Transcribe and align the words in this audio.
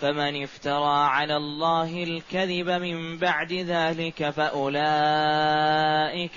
فمن 0.00 0.42
افترى 0.42 1.08
على 1.08 1.36
الله 1.36 2.02
الكذب 2.02 2.70
من 2.70 3.18
بعد 3.18 3.52
ذلك 3.52 4.30
فأولئك 4.30 4.78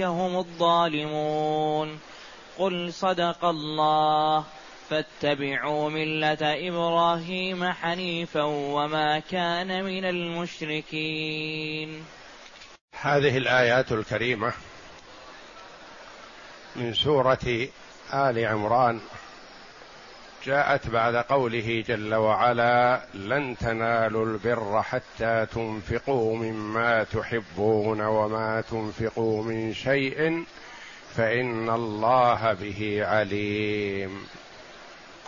هم 0.02 0.38
الظالمون. 0.38 2.00
قل 2.58 2.94
صدق 2.94 3.46
الله 3.46 4.46
فاتبعوا 4.90 5.90
ملة 5.90 6.38
إبراهيم 6.42 7.72
حنيفا 7.72 8.44
وما 8.44 9.20
كان 9.20 9.84
من 9.84 10.06
المشركين. 10.06 12.06
هذه 13.02 13.38
الآيات 13.38 13.92
الكريمة 13.92 14.54
من 16.76 16.94
سورة 16.94 17.68
آل 18.14 18.46
عمران. 18.46 19.02
جاءت 20.48 20.90
بعد 20.90 21.16
قوله 21.16 21.84
جل 21.88 22.16
وعلا 22.16 23.02
لن 23.14 23.58
تنالوا 23.58 24.26
البر 24.26 24.82
حتى 24.82 25.46
تنفقوا 25.46 26.38
مما 26.38 27.04
تحبون 27.04 28.02
وما 28.02 28.62
تنفقوا 28.62 29.44
من 29.44 29.74
شيء 29.74 30.44
فإن 31.16 31.70
الله 31.70 32.54
به 32.54 33.06
عليم. 33.06 34.28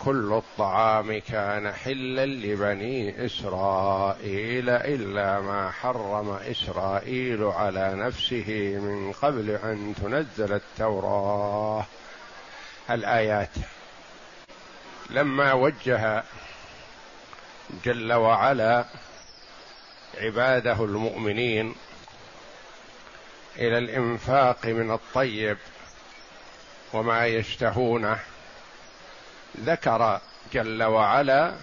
كل 0.04 0.32
الطعام 0.32 1.18
كان 1.18 1.72
حلا 1.72 2.26
لبني 2.26 3.26
إسرائيل 3.26 4.70
إلا 4.70 5.40
ما 5.40 5.70
حرم 5.70 6.30
إسرائيل 6.30 7.44
على 7.44 7.94
نفسه 7.94 8.78
من 8.82 9.12
قبل 9.12 9.50
أن 9.50 9.94
تنزل 10.02 10.52
التوراة. 10.52 11.84
الآيات. 12.90 13.50
لما 15.10 15.52
وجه 15.52 16.22
جل 17.84 18.12
وعلا 18.12 18.84
عباده 20.18 20.84
المؤمنين 20.84 21.74
إلى 23.56 23.78
الإنفاق 23.78 24.66
من 24.66 24.90
الطيب 24.90 25.58
وما 26.92 27.26
يشتهونه 27.26 28.18
ذكر 29.60 30.20
جل 30.52 30.82
وعلا 30.82 31.54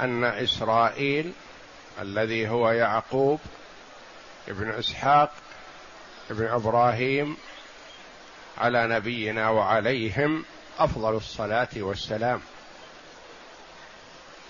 أن 0.00 0.24
إسرائيل 0.24 1.32
الذي 2.00 2.48
هو 2.48 2.70
يعقوب 2.70 3.40
ابن 4.48 4.70
إسحاق 4.70 5.32
ابن 6.30 6.46
إبراهيم 6.46 7.36
على 8.58 8.86
نبينا 8.86 9.50
وعليهم 9.50 10.44
أفضل 10.78 11.16
الصلاة 11.16 11.68
والسلام. 11.76 12.40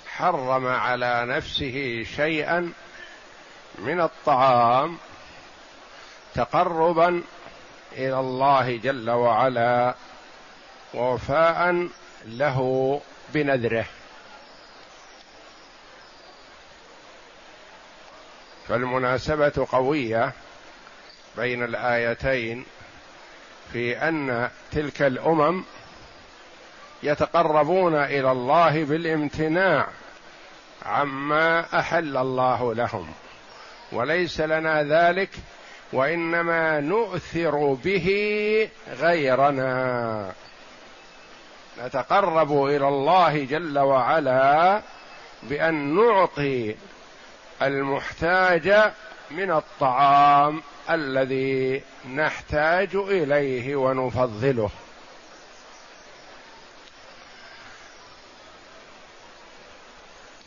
حرم 0.07 0.67
على 0.67 1.27
نفسه 1.27 2.07
شيئا 2.17 2.73
من 3.79 4.01
الطعام 4.01 4.99
تقربا 6.35 7.23
إلى 7.93 8.21
الله 8.21 8.77
جل 8.77 9.11
وعلا 9.11 9.95
ووفاء 10.95 11.89
له 12.27 13.01
بنذره. 13.35 13.87
فالمناسبة 18.69 19.67
قوية 19.73 20.33
بين 21.37 21.65
الآيتين 21.65 22.65
في 23.73 24.09
أن 24.09 24.51
تلك 24.73 25.03
الأمم 25.03 25.65
يتقربون 27.03 27.95
إلى 27.95 28.33
الله 28.33 28.85
بالامتناع 28.85 29.87
عما 30.87 31.79
أحل 31.79 32.17
الله 32.17 32.75
لهم. 32.75 33.07
وليس 33.93 34.41
لنا 34.41 34.83
ذلك 34.83 35.31
وإنما 35.93 36.81
نؤثر 36.81 37.77
به 37.85 38.09
غيرنا. 39.01 40.33
نتقرب 41.85 42.65
إلى 42.65 42.89
الله 42.89 43.45
جل 43.45 43.79
وعلا 43.79 44.81
بأن 45.43 45.95
نعطي 45.95 46.75
المحتاج 47.63 48.93
من 49.31 49.51
الطعام 49.51 50.63
الذي 50.91 51.83
نحتاج 52.15 52.95
إليه 52.95 53.77
ونفضله. 53.77 54.71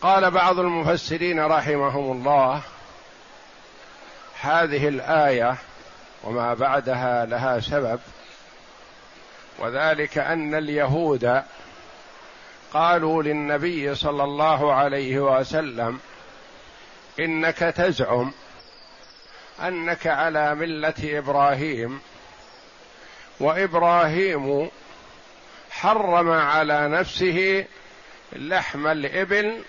قال 0.02 0.32
بعض 0.32 0.60
المفسرين 0.60 1.40
رحمهم 1.40 2.12
الله 2.12 2.62
هذه 4.42 4.88
الآية 4.88 5.56
وما 6.24 6.54
بعدها 6.54 7.26
لها 7.26 7.60
سبب 7.60 8.00
وذلك 9.60 10.18
أن 10.18 10.56
اليهود 10.56 11.44
قالوا 12.74 13.24
للنبي 13.24 13.96
صلى 13.96 14.24
الله 14.24 14.74
عليه 14.74 15.20
وسلم 15.20 16.00
إنك 17.20 17.58
تزعم 17.58 18.32
أنك 19.64 20.08
على 20.08 20.56
ملة 20.56 20.94
إبراهيم 21.04 22.02
وإبراهيم 23.40 24.70
حرم 25.72 26.32
على 26.32 26.88
نفسه 26.88 27.66
لحم 28.34 28.88
الإبل 28.88 29.64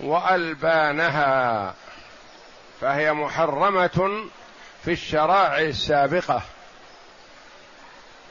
وألبانها 0.00 1.74
فهي 2.80 3.12
محرمة 3.12 4.28
في 4.84 4.92
الشرائع 4.92 5.58
السابقة. 5.58 6.42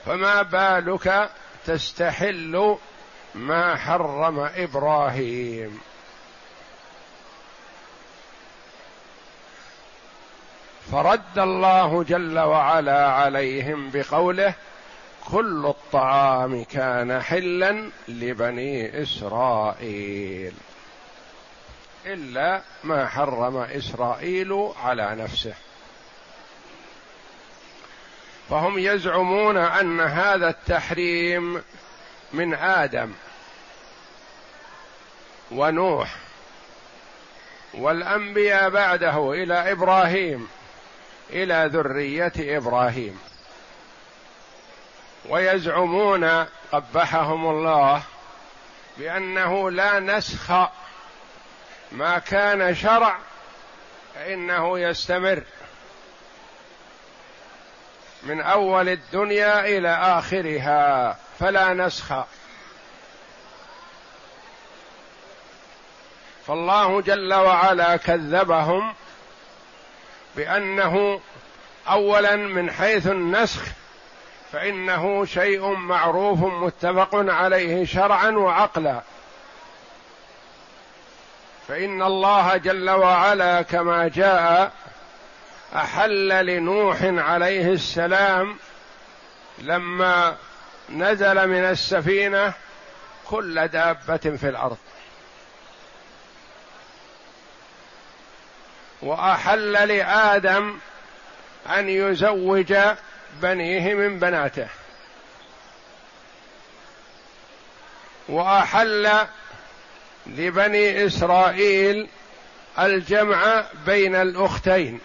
فما 0.05 0.41
بالك 0.41 1.29
تستحل 1.65 2.77
ما 3.35 3.75
حرم 3.75 4.39
إبراهيم؟ 4.39 5.79
فرد 10.91 11.39
الله 11.39 12.03
جل 12.03 12.39
وعلا 12.39 13.07
عليهم 13.07 13.89
بقوله 13.93 14.53
كل 15.31 15.65
الطعام 15.65 16.63
كان 16.63 17.21
حلا 17.21 17.89
لبني 18.07 19.01
إسرائيل. 19.01 20.53
إلا 22.05 22.61
ما 22.83 23.07
حرم 23.07 23.57
إسرائيل 23.57 24.71
على 24.83 25.15
نفسه. 25.15 25.53
فهم 28.49 28.79
يزعمون 28.79 29.57
أن 29.57 30.01
هذا 30.01 30.49
التحريم 30.49 31.63
من 32.33 32.53
آدم 32.53 33.11
ونوح 35.51 36.15
والأنبياء 37.73 38.69
بعده 38.69 39.31
إلى 39.31 39.71
إبراهيم 39.71 40.47
إلى 41.29 41.69
ذرية 41.73 42.33
إبراهيم. 42.57 43.19
ويزعمون 45.29 46.45
قبحهم 46.71 47.49
الله 47.49 48.03
بأنه 48.97 49.71
لا 49.71 49.99
نسخ 49.99 50.51
ما 51.93 52.19
كان 52.19 52.75
شرع 52.75 53.17
فإنه 54.15 54.79
يستمر 54.79 55.43
من 58.23 58.41
أول 58.41 58.89
الدنيا 58.89 59.65
إلى 59.65 59.89
آخرها 59.89 61.17
فلا 61.39 61.73
نسخ. 61.73 62.13
فالله 66.47 67.01
جل 67.01 67.33
وعلا 67.33 67.97
كذبهم 67.97 68.93
بأنه 70.35 71.21
اولا 71.87 72.35
من 72.35 72.71
حيث 72.71 73.07
النسخ 73.07 73.61
فإنه 74.51 75.25
شيء 75.25 75.67
معروف 75.67 76.39
متفق 76.39 77.09
عليه 77.13 77.85
شرعا 77.85 78.29
وعقلا. 78.29 79.01
فإن 81.67 82.01
الله 82.01 82.57
جل 82.57 82.89
وعلا 82.89 83.61
كما 83.61 84.07
جاء 84.07 84.71
أحل 85.75 86.45
لنوح 86.45 86.97
عليه 87.01 87.71
السلام 87.71 88.57
لما 89.59 90.37
نزل 90.89 91.47
من 91.47 91.63
السفينة 91.63 92.53
كل 93.29 93.67
دابة 93.67 94.17
في 94.17 94.49
الأرض. 94.49 94.77
وأحل 99.01 99.71
لآدم 99.71 100.77
أن 101.69 101.89
يزوج 101.89 102.75
بنيه 103.41 103.93
من 103.93 104.19
بناته. 104.19 104.67
وأحل 108.29 109.27
لبني 110.27 111.05
إسرائيل 111.05 112.07
الجمع 112.79 113.63
بين 113.85 114.15
الأختين. 114.15 114.99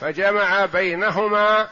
فجمع 0.00 0.64
بينهما 0.66 1.68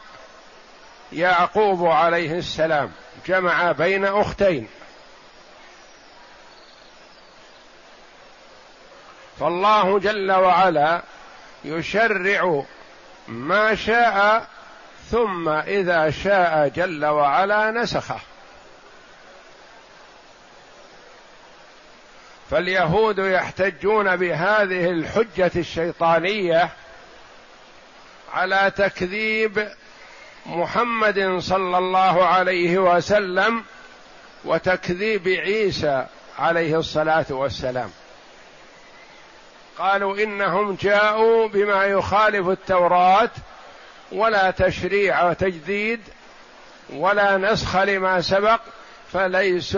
يعقوب 1.13 1.85
عليه 1.85 2.37
السلام. 2.37 2.91
جمع 3.27 3.71
بين 3.71 4.05
أختين. 4.05 4.67
فالله 9.39 9.99
جل 9.99 10.31
وعلا 10.31 11.01
يشرع 11.65 12.63
ما 13.27 13.75
شاء 13.75 14.47
ثم 15.11 15.49
إذا 15.49 16.11
شاء 16.11 16.67
جل 16.67 17.05
وعلا 17.05 17.71
نسخه. 17.71 18.19
فاليهود 22.51 23.17
يحتجون 23.19 24.15
بهذه 24.15 24.89
الحجة 24.89 25.51
الشيطانية 25.55 26.69
على 28.33 28.71
تكذيب 28.77 29.69
محمد 30.45 31.37
صلى 31.39 31.77
الله 31.77 32.25
عليه 32.25 32.77
وسلم 32.77 33.63
وتكذيب 34.45 35.27
عيسى 35.27 36.05
عليه 36.39 36.79
الصلاة 36.79 37.25
والسلام. 37.29 37.91
قالوا 39.77 40.17
إنهم 40.17 40.77
جاءوا 40.81 41.47
بما 41.47 41.85
يخالف 41.85 42.47
التوراة 42.47 43.29
ولا 44.11 44.51
تشريع 44.51 45.29
وتجديد 45.29 46.01
ولا 46.89 47.37
نسخ 47.37 47.75
لما 47.75 48.21
سبق 48.21 48.59
فليس 49.13 49.77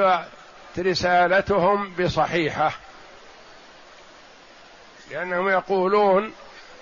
رسالتهم 0.79 1.93
بصحيحة. 1.99 2.71
لأنهم 5.11 5.49
يقولون 5.49 6.33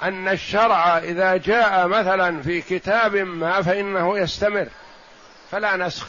أن 0.04 0.28
الشرع 0.28 0.98
إذا 0.98 1.38
جاء 1.38 1.88
مثلا 1.88 2.42
في 2.42 2.62
كتاب 2.62 3.16
ما 3.16 3.62
فإنه 3.62 4.18
يستمر 4.18 4.68
فلا 5.52 5.76
نسخ. 5.78 6.08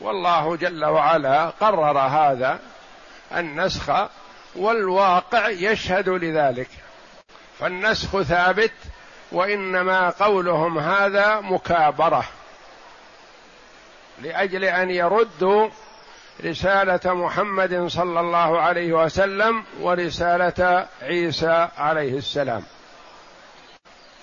والله 0.00 0.56
جل 0.56 0.84
وعلا 0.84 1.50
قرر 1.50 1.98
هذا 1.98 2.58
النسخ 3.36 3.92
والواقع 4.56 5.48
يشهد 5.48 6.08
لذلك. 6.08 6.68
فالنسخ 7.58 8.22
ثابت 8.22 8.72
وإنما 9.32 10.10
قولهم 10.10 10.78
هذا 10.78 11.40
مكابرة. 11.40 12.24
لأجل 14.22 14.64
أن 14.64 14.90
يردوا 14.90 15.68
رسالة 16.44 17.14
محمد 17.14 17.86
صلى 17.86 18.20
الله 18.20 18.60
عليه 18.60 18.92
وسلم 18.92 19.64
ورسالة 19.80 20.86
عيسى 21.02 21.68
عليه 21.78 22.18
السلام. 22.18 22.62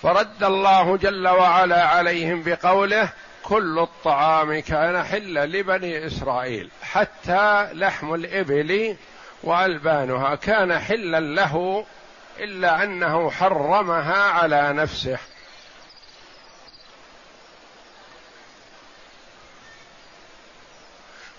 فرد 0.02 0.44
الله 0.44 0.96
جل 0.96 1.28
وعلا 1.28 1.86
عليهم 1.86 2.42
بقوله 2.42 3.08
كل 3.42 3.78
الطعام 3.78 4.60
كان 4.60 5.02
حلا 5.02 5.46
لبني 5.46 6.06
إسرائيل 6.06 6.70
حتى 6.82 7.68
لحم 7.72 8.14
الإبل 8.14 8.96
وألبانها 9.42 10.34
كان 10.34 10.78
حلا 10.78 11.20
له 11.20 11.84
إلا 12.38 12.84
أنه 12.84 13.30
حرمها 13.30 14.22
على 14.22 14.72
نفسه. 14.72 15.18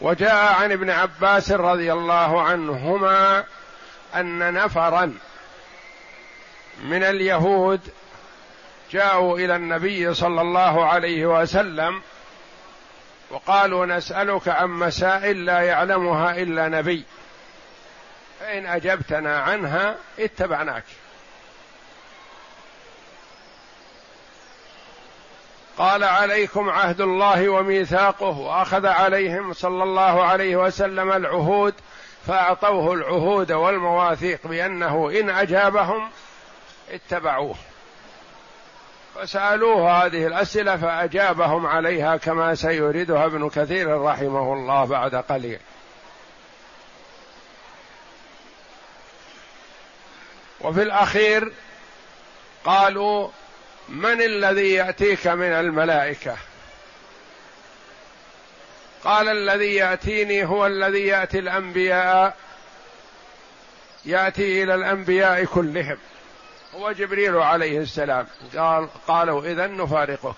وجاء 0.02 0.54
عن 0.54 0.72
ابن 0.72 0.90
عباس 0.90 1.52
رضي 1.52 1.94
الله 1.94 2.42
عنهما 2.42 3.44
أن 4.16 4.54
نفرا 4.54 5.14
من 6.84 7.04
اليهود 7.04 7.82
جاءوا 8.92 9.40
إلى 9.40 9.56
النبي 9.56 10.14
صلى 10.14 10.42
الله 10.42 10.86
عليه 10.86 11.26
وسلم 11.26 12.02
وقالوا 13.30 13.86
نسألك 13.86 14.48
عن 14.48 14.70
مسائل 14.70 15.46
لا 15.46 15.60
يعلمها 15.60 16.38
إلا 16.38 16.68
نبي. 16.68 17.04
فإن 18.40 18.66
أجبتنا 18.66 19.40
عنها 19.40 19.96
اتبعناك. 20.20 20.84
قال 25.78 26.04
عليكم 26.04 26.70
عهد 26.70 27.02
الله 27.02 27.50
وميثاقه 27.50 28.38
وأخذ 28.40 28.86
عليهم 28.86 29.54
صلى 29.54 29.84
الله 29.84 30.24
عليه 30.24 30.56
وسلم 30.56 31.12
العهود 31.12 31.74
فأعطوه 32.28 32.94
العهود 32.94 33.52
والمواثيق 33.52 34.48
بأنه 34.48 35.10
إن 35.20 35.30
أجابهم 35.30 36.10
اتبعوه. 36.92 37.56
فسألوه 39.16 40.06
هذه 40.06 40.28
الأسئلة 40.28 40.78
فأجابهم 40.78 41.66
عليها 41.66 42.18
كما 42.18 42.56
سيريدها 42.56 43.26
ابن 43.26 43.50
كثير 43.50 44.02
رحمه 44.02 44.54
الله 44.54 44.86
بعد 44.86 45.16
قليل. 45.16 45.60
وفي 50.62 50.84
الأخير 50.84 51.54
قالوا 52.66 53.30
من 53.90 54.22
الذي 54.22 54.74
يأتيك 54.74 55.28
من 55.28 55.52
الملائكة؟ 55.52 56.38
قال 59.04 59.30
الذي 59.30 59.76
يأتيني 59.76 60.46
هو 60.46 60.66
الذي 60.66 61.08
يأتي 61.08 61.40
الأنبياء 61.40 62.38
يأتي 64.06 64.64
إلى 64.64 64.76
الأنبياء 64.76 65.46
كلهم. 65.46 65.98
هو 66.76 66.92
جبريل 66.92 67.36
عليه 67.36 67.80
السلام. 67.80 68.28
قال 68.58 68.90
قالوا 69.08 69.46
اذا 69.46 69.68
نفارقك. 69.68 70.36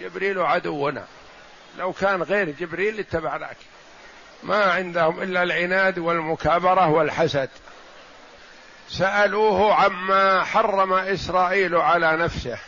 جبريل 0.00 0.38
عدونا. 0.38 1.04
لو 1.78 1.92
كان 1.92 2.22
غير 2.22 2.50
جبريل 2.50 2.98
اتبعناك. 2.98 3.56
ما 4.42 4.64
عندهم 4.64 5.22
إلا 5.22 5.42
العناد 5.42 5.98
والمكابرة 5.98 6.88
والحسد. 6.88 7.48
سألوه 8.92 9.74
عما 9.74 10.44
حرم 10.44 10.92
إسرائيل 10.92 11.76
على 11.76 12.16
نفسه. 12.16 12.58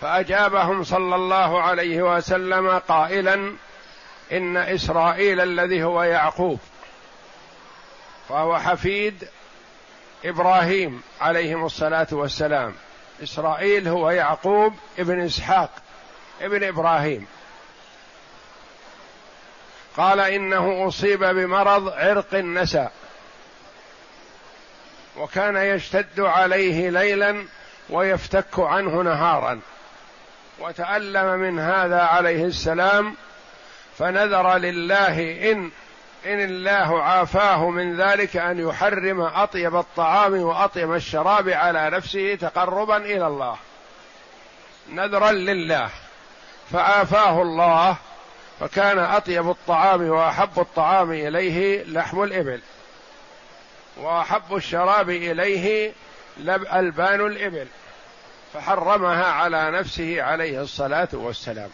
فأجابهم 0.00 0.84
صلى 0.84 1.14
الله 1.14 1.62
عليه 1.62 2.02
وسلم 2.02 2.78
قائلا 2.78 3.56
إن 4.32 4.56
إسرائيل 4.56 5.40
الذي 5.40 5.84
هو 5.84 6.02
يعقوب 6.02 6.58
فهو 8.28 8.58
حفيد 8.58 9.28
إبراهيم 10.24 11.02
عليهم 11.20 11.64
الصلاة 11.64 12.06
والسلام. 12.12 12.74
إسرائيل 13.22 13.88
هو 13.88 14.10
يعقوب 14.10 14.74
ابن 14.98 15.20
إسحاق 15.20 15.70
ابن 16.40 16.64
إبراهيم. 16.64 17.26
قال 19.96 20.20
إنه 20.20 20.88
أصيب 20.88 21.24
بمرض 21.24 21.88
عرق 21.88 22.34
النسا 22.34 22.90
وكان 25.18 25.56
يشتد 25.56 26.20
عليه 26.20 26.90
ليلا 26.90 27.44
ويفتك 27.90 28.58
عنه 28.58 29.02
نهارا. 29.02 29.60
وتألم 30.60 31.38
من 31.38 31.58
هذا 31.58 32.00
عليه 32.00 32.44
السلام 32.44 33.14
فنذر 33.98 34.56
لله 34.56 35.50
إن 35.52 35.70
إن 36.26 36.40
الله 36.40 37.02
عافاه 37.02 37.70
من 37.70 38.00
ذلك 38.00 38.36
أن 38.36 38.68
يحرم 38.68 39.20
أطيب 39.20 39.76
الطعام 39.76 40.42
وأطيب 40.42 40.94
الشراب 40.94 41.48
على 41.48 41.90
نفسه 41.90 42.34
تقربا 42.34 42.96
إلى 42.96 43.26
الله. 43.26 43.56
نذرا 44.92 45.32
لله 45.32 45.88
فعافاه 46.72 47.42
الله 47.42 47.96
فكان 48.60 48.98
أطيب 48.98 49.50
الطعام 49.50 50.08
وأحب 50.08 50.58
الطعام 50.58 51.12
إليه 51.12 51.84
لحم 51.84 52.22
الإبل. 52.22 52.60
واحب 53.96 54.56
الشراب 54.56 55.10
إليه 55.10 55.92
لب 56.36 56.66
البان 56.72 57.26
الإبل 57.26 57.66
فحرمها 58.54 59.24
على 59.24 59.70
نفسه 59.70 60.22
عليه 60.22 60.60
الصلاة 60.62 61.08
والسلام. 61.12 61.70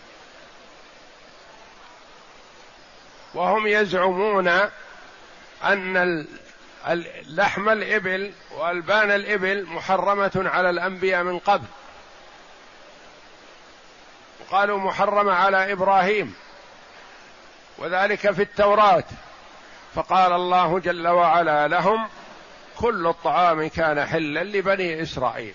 وهم 3.35 3.67
يزعمون 3.67 4.49
أن 5.65 6.27
لحم 7.29 7.69
الإبل 7.69 8.33
وألبان 8.51 9.11
الإبل 9.11 9.67
محرمة 9.67 10.33
على 10.37 10.71
الأنبياء 10.71 11.23
من 11.23 11.39
قبل. 11.39 11.67
وقالوا 14.41 14.79
محرمة 14.79 15.33
على 15.33 15.73
إبراهيم 15.73 16.35
وذلك 17.79 18.31
في 18.31 18.43
التوراة. 18.43 19.05
فقال 19.95 20.33
الله 20.33 20.79
جل 20.79 21.09
وعلا 21.09 21.69
لهم 21.69 22.09
كل 22.77 23.07
الطعام 23.07 23.69
كان 23.69 24.07
حلا 24.07 24.45
لبني 24.45 25.03
إسرائيل. 25.03 25.55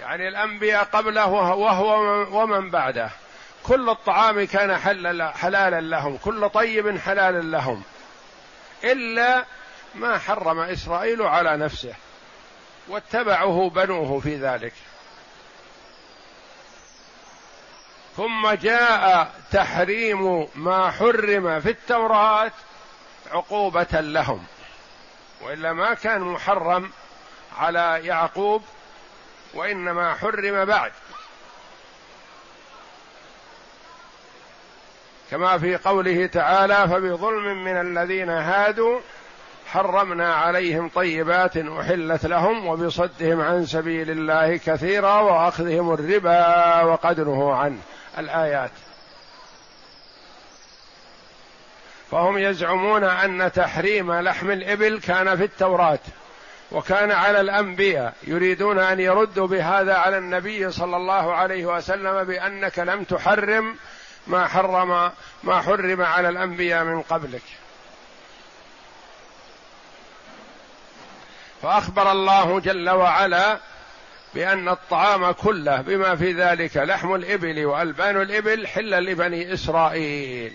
يعني 0.00 0.28
الأنبياء 0.28 0.84
قبله 0.84 1.26
وهو 1.32 2.26
ومن 2.42 2.70
بعده. 2.70 3.10
كل 3.62 3.90
الطعام 3.90 4.44
كان 4.46 4.76
حلالا 5.34 5.80
لهم 5.80 6.16
كل 6.16 6.48
طيب 6.48 6.98
حلال 6.98 7.50
لهم. 7.50 7.82
إلا 8.84 9.44
ما 9.94 10.18
حرم 10.18 10.60
إسرائيل 10.60 11.22
على 11.22 11.56
نفسه 11.56 11.94
واتبعه 12.88 13.70
بنوه 13.74 14.20
في 14.20 14.36
ذلك. 14.36 14.72
ثم 18.16 18.50
جاء 18.50 19.30
تحريم 19.52 20.48
ما 20.54 20.90
حرم 20.90 21.60
في 21.60 21.70
التوراة 21.70 22.52
عقوبة 23.34 24.00
لهم. 24.00 24.44
وإلا 25.42 25.72
ما 25.72 25.94
كان 25.94 26.20
محرم 26.20 26.90
على 27.58 28.00
يعقوب 28.04 28.62
وإنما 29.54 30.14
حرم 30.14 30.64
بعد. 30.64 30.92
كما 35.30 35.58
في 35.58 35.76
قوله 35.76 36.26
تعالى 36.26 36.88
فبظلم 36.88 37.64
من 37.64 37.80
الذين 37.80 38.30
هادوا 38.30 39.00
حرمنا 39.66 40.34
عليهم 40.34 40.88
طيبات 40.88 41.56
أحلت 41.56 42.26
لهم 42.26 42.66
وبصدهم 42.66 43.40
عن 43.40 43.66
سبيل 43.66 44.10
الله 44.10 44.56
كثيرا 44.56 45.20
وأخذهم 45.20 45.92
الربا 45.92 46.82
وقد 46.82 47.20
نهوا 47.20 47.54
عنه 47.54 47.78
الآيات. 48.18 48.70
فهم 52.10 52.38
يزعمون 52.38 53.04
أن 53.04 53.52
تحريم 53.52 54.12
لحم 54.12 54.50
الإبل 54.50 55.00
كان 55.00 55.36
في 55.36 55.44
التوراة 55.44 55.98
وكان 56.72 57.10
على 57.10 57.40
الأنبياء 57.40 58.14
يريدون 58.26 58.78
أن 58.78 59.00
يردوا 59.00 59.46
بهذا 59.46 59.94
على 59.94 60.18
النبي 60.18 60.70
صلى 60.70 60.96
الله 60.96 61.34
عليه 61.34 61.66
وسلم 61.66 62.24
بأنك 62.24 62.78
لم 62.78 63.04
تحرم 63.04 63.76
ما 64.26 64.46
حرم 64.46 65.10
ما 65.42 65.60
حرم 65.60 66.02
على 66.02 66.28
الأنبياء 66.28 66.84
من 66.84 67.02
قبلك. 67.02 67.42
فأخبر 71.62 72.12
الله 72.12 72.60
جل 72.60 72.90
وعلا 72.90 73.58
بأن 74.34 74.68
الطعام 74.68 75.32
كله 75.32 75.80
بما 75.80 76.16
في 76.16 76.32
ذلك 76.32 76.76
لحم 76.76 77.14
الإبل 77.14 77.64
وألبان 77.64 78.22
الإبل 78.22 78.66
حلا 78.66 79.00
لبني 79.00 79.54
إسرائيل. 79.54 80.52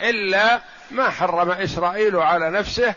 إلا 0.00 0.60
ما 0.90 1.10
حرم 1.10 1.50
إسرائيل 1.50 2.16
على 2.16 2.50
نفسه 2.50 2.94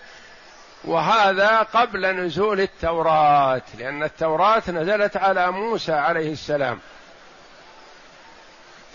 وهذا 0.84 1.58
قبل 1.58 2.16
نزول 2.16 2.62
التوراة 2.62 3.62
لأن 3.78 4.04
التوراة 4.04 4.64
نزلت 4.68 5.18
على 5.18 5.52
موسى 5.52 5.94
عليه 5.94 6.32
السلام. 6.32 6.80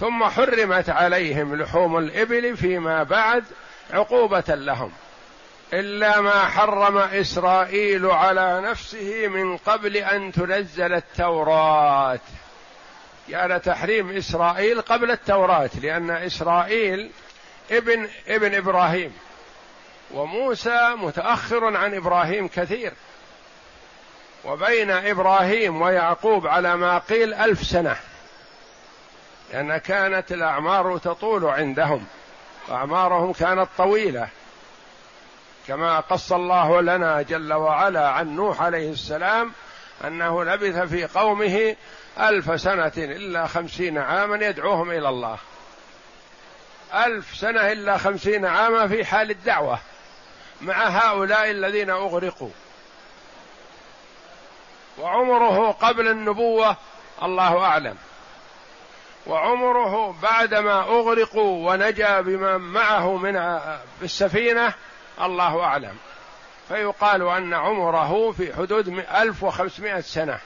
ثم 0.01 0.25
حرمت 0.25 0.91
عليهم 0.91 1.57
لحوم 1.57 1.99
الإبل 1.99 2.57
فيما 2.57 3.03
بعد 3.03 3.45
عقوبة 3.91 4.45
لهم. 4.49 4.93
إلا 5.73 6.21
ما 6.21 6.45
حرم 6.45 6.99
إسرائيل 6.99 8.07
على 8.07 8.61
نفسه 8.61 9.29
من 9.29 9.57
قبل 9.57 9.97
أن 9.97 10.33
تنزل 10.33 10.93
التوراة. 10.93 12.21
كان 13.31 13.63
تحريم 13.63 14.17
إسرائيل 14.17 14.81
قبل 14.81 15.11
التوراة 15.11 15.71
لأن 15.83 16.11
إسرائيل 16.11 17.11
ابن 17.71 18.09
ابن 18.29 18.55
إبراهيم. 18.55 19.13
وموسى 20.11 20.95
متأخر 20.97 21.77
عن 21.77 21.95
إبراهيم 21.95 22.49
كثير. 22.49 22.93
وبين 24.45 24.91
إبراهيم 24.91 25.83
ويعقوب 25.83 26.47
على 26.47 26.77
ما 26.77 26.99
قيل 26.99 27.35
ألف 27.35 27.63
سنة. 27.63 27.97
لأن 29.53 29.77
كانت 29.77 30.33
الأعمار 30.33 30.99
تطول 30.99 31.45
عندهم. 31.45 32.07
وأعمارهم 32.69 33.33
كانت 33.33 33.69
طويلة. 33.79 34.29
كما 35.69 36.01
قص 36.01 36.33
الله 36.33 36.81
لنا 36.81 37.23
جل 37.23 37.53
وعلا 37.53 38.09
عن 38.09 38.37
نوح 38.37 38.63
عليه 38.63 38.91
السلام 38.91 39.53
أنه 40.05 40.45
لبث 40.45 40.79
في 40.79 41.05
قومه 41.05 41.77
ألف 42.21 42.61
سنة 42.61 42.93
إلا 42.97 43.47
خمسين 43.47 43.99
عاما 43.99 44.47
يدعوهم 44.47 44.91
إلى 44.91 45.09
الله. 45.09 45.39
ألف 46.95 47.37
سنة 47.37 47.73
إلا 47.73 47.99
خمسين 47.99 48.47
عاما 48.47 48.89
في 48.89 49.05
حال 49.05 49.31
الدعوة 49.31 49.79
مع 50.61 50.89
هؤلاء 50.89 51.51
الذين 51.51 51.91
أغرقوا. 51.91 52.51
وعمره 54.99 55.73
قبل 55.73 56.09
النبوة 56.09 56.77
الله 57.23 57.65
أعلم. 57.65 57.97
وعمره 59.27 60.15
بعدما 60.23 60.81
أغرقوا 60.81 61.71
ونجا 61.71 62.21
بمن 62.21 62.57
معه 62.57 63.17
من 63.17 63.61
السفينة 64.03 64.75
الله 65.21 65.65
أعلم. 65.65 65.97
فيقال 66.69 67.29
أن 67.29 67.55
عمره 67.55 68.33
في 68.33 68.57
حدود 68.57 68.89
ألف 68.99 69.43
وخمسمائة 69.43 70.01
سنة 70.01 70.39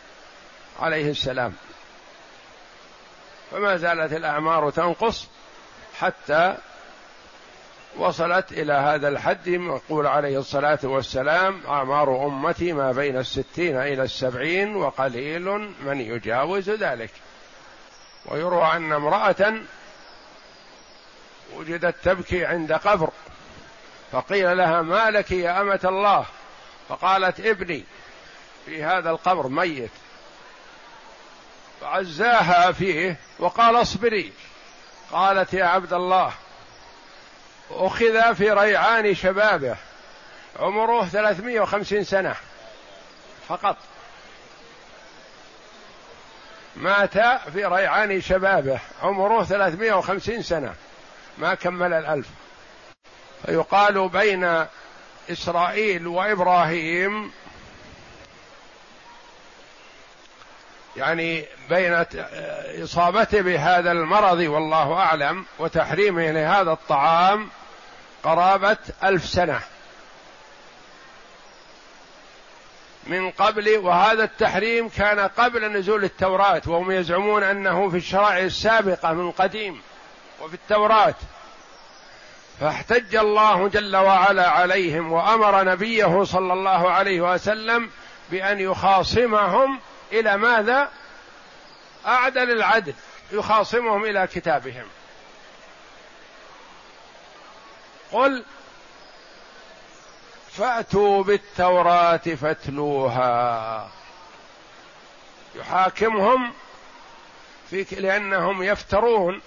عليه 0.80 1.10
السلام. 1.10 1.54
فما 3.50 3.76
زالت 3.76 4.12
الأعمار 4.12 4.70
تنقص. 4.70 5.28
حتى 6.00 6.56
وصلت 7.96 8.52
إلى 8.52 8.72
هذا 8.72 9.08
الحد 9.08 9.46
يقول 9.46 10.06
عليه 10.06 10.38
الصلاة 10.38 10.78
والسلام 10.82 11.60
أعمار 11.68 12.26
أمتي 12.26 12.72
ما 12.72 12.92
بين 12.92 13.16
الستين 13.16 13.76
إلى 13.76 14.02
السبعين 14.02 14.76
وقليل 14.76 15.44
من 15.84 16.00
يجاوز 16.00 16.70
ذلك. 16.70 17.10
ويروى 18.26 18.72
أن 18.72 18.92
امرأة 18.92 19.54
وجدت 21.54 21.94
تبكي 22.04 22.44
عند 22.44 22.72
قبر 22.72 23.10
فقيل 24.12 24.56
لها 24.56 24.82
ما 24.82 25.10
لك 25.10 25.30
يا 25.30 25.60
أمة 25.60 25.80
الله؟ 25.84 26.26
فقالت 26.88 27.40
ابني 27.40 27.84
في 28.66 28.84
هذا 28.84 29.10
القبر 29.10 29.48
ميت. 29.48 29.90
فعزاها 31.80 32.72
فيه 32.72 33.16
وقال 33.38 33.82
اصبري. 33.82 34.32
قالت 35.12 35.54
يا 35.54 35.64
عبد 35.64 35.92
الله 35.92 36.32
أخذ 37.70 38.34
في 38.34 38.50
ريعان 38.50 39.14
شبابه 39.14 39.76
عمره 40.60 41.04
ثلاثمائة 41.04 41.60
وخمسين 41.60 42.04
سنة 42.04 42.34
فقط. 43.48 43.76
مات 46.76 47.18
في 47.52 47.64
ريعان 47.64 48.20
شبابه 48.20 48.80
عمره 49.02 49.44
ثلاثمائة 49.44 49.92
وخمسين 49.92 50.42
سنة 50.42 50.74
ما 51.38 51.54
كمل 51.54 51.92
الألف. 51.92 52.26
فيقال 53.46 54.08
بين 54.08 54.66
إسرائيل 55.30 56.06
وإبراهيم 56.06 57.32
يعني 60.96 61.44
بين 61.70 62.04
إصابته 62.82 63.40
بهذا 63.40 63.92
المرض 63.92 64.38
والله 64.38 64.92
أعلم 64.92 65.44
وتحريمه 65.58 66.30
لهذا 66.30 66.72
الطعام 66.72 67.48
قرابة 68.22 68.76
ألف 69.04 69.24
سنة. 69.24 69.60
من 73.06 73.30
قبل 73.30 73.78
وهذا 73.78 74.24
التحريم 74.24 74.88
كان 74.88 75.20
قبل 75.20 75.72
نزول 75.72 76.04
التوراة 76.04 76.62
وهم 76.66 76.90
يزعمون 76.90 77.42
أنه 77.42 77.90
في 77.90 77.96
الشرائع 77.96 78.38
السابقة 78.38 79.12
من 79.12 79.30
قديم 79.30 79.82
وفي 80.42 80.54
التوراة. 80.54 81.14
فاحتج 82.60 83.16
الله 83.16 83.68
جل 83.68 83.96
وعلا 83.96 84.50
عليهم 84.50 85.12
وأمر 85.12 85.64
نبيه 85.64 86.24
صلى 86.24 86.52
الله 86.52 86.90
عليه 86.90 87.20
وسلم 87.20 87.90
بأن 88.30 88.60
يخاصمهم 88.60 89.80
إلى 90.20 90.36
ماذا؟ 90.36 90.90
أعدل 92.06 92.50
العدل 92.50 92.94
يخاصمهم 93.32 94.04
إلى 94.04 94.26
كتابهم. 94.26 94.86
قل 98.12 98.44
فأتوا 100.52 101.22
بالتوراة 101.22 102.16
فاتلوها. 102.16 103.90
يحاكمهم 105.54 106.52
في 107.70 107.86
لأنهم 107.90 108.62
يفترون 108.62 109.40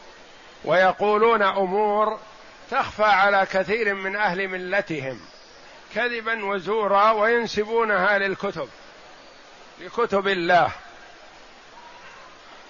ويقولون 0.65 1.41
أمور 1.41 2.19
تخفى 2.71 3.03
على 3.03 3.47
كثير 3.51 3.93
من 3.93 4.15
أهل 4.15 4.47
ملتهم 4.47 5.19
كذبا 5.95 6.45
وزورا 6.45 7.11
وينسبونها 7.11 8.17
للكتب. 8.17 8.69
لكتب 9.79 10.27
الله. 10.27 10.71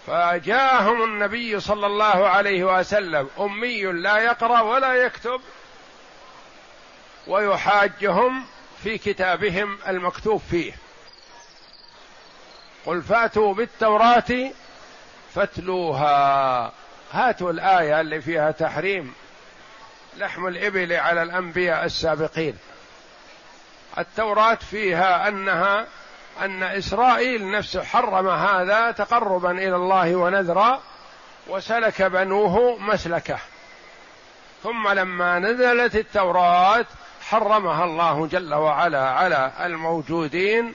فجاءهم 0.07 1.03
النبي 1.03 1.59
صلى 1.59 1.85
الله 1.85 2.27
عليه 2.27 2.79
وسلم 2.79 3.29
أمي 3.39 3.83
لا 3.83 4.17
يقرأ 4.17 4.61
ولا 4.61 4.93
يكتب 4.93 5.41
ويحاجهم 7.27 8.45
في 8.83 8.97
كتابهم 8.97 9.77
المكتوب 9.87 10.41
فيه. 10.51 10.73
قل 12.85 13.01
فاتوا 13.01 13.53
بالتوراة 13.53 14.51
فاتلوها. 15.35 16.71
هاتوا 17.11 17.51
الآية 17.51 18.01
اللي 18.01 18.21
فيها 18.21 18.51
تحريم 18.51 19.13
لحم 20.17 20.47
الإبل 20.47 20.93
على 20.93 21.23
الأنبياء 21.23 21.85
السابقين. 21.85 22.57
التوراة 23.97 24.55
فيها 24.55 25.27
أنها 25.27 25.87
أن 26.45 26.63
إسرائيل 26.63 27.51
نفسه 27.51 27.83
حرم 27.83 28.29
هذا 28.29 28.91
تقربا 28.91 29.51
إلى 29.51 29.75
الله 29.75 30.15
ونذرا 30.15 30.81
وسلك 31.47 32.01
بنوه 32.01 32.77
مسلكه. 32.79 33.37
ثم 34.63 34.87
لما 34.87 35.39
نزلت 35.39 35.95
التوراة 35.95 36.85
حرمها 37.21 37.83
الله 37.83 38.27
جل 38.27 38.53
وعلا 38.53 39.09
على 39.09 39.51
الموجودين 39.59 40.73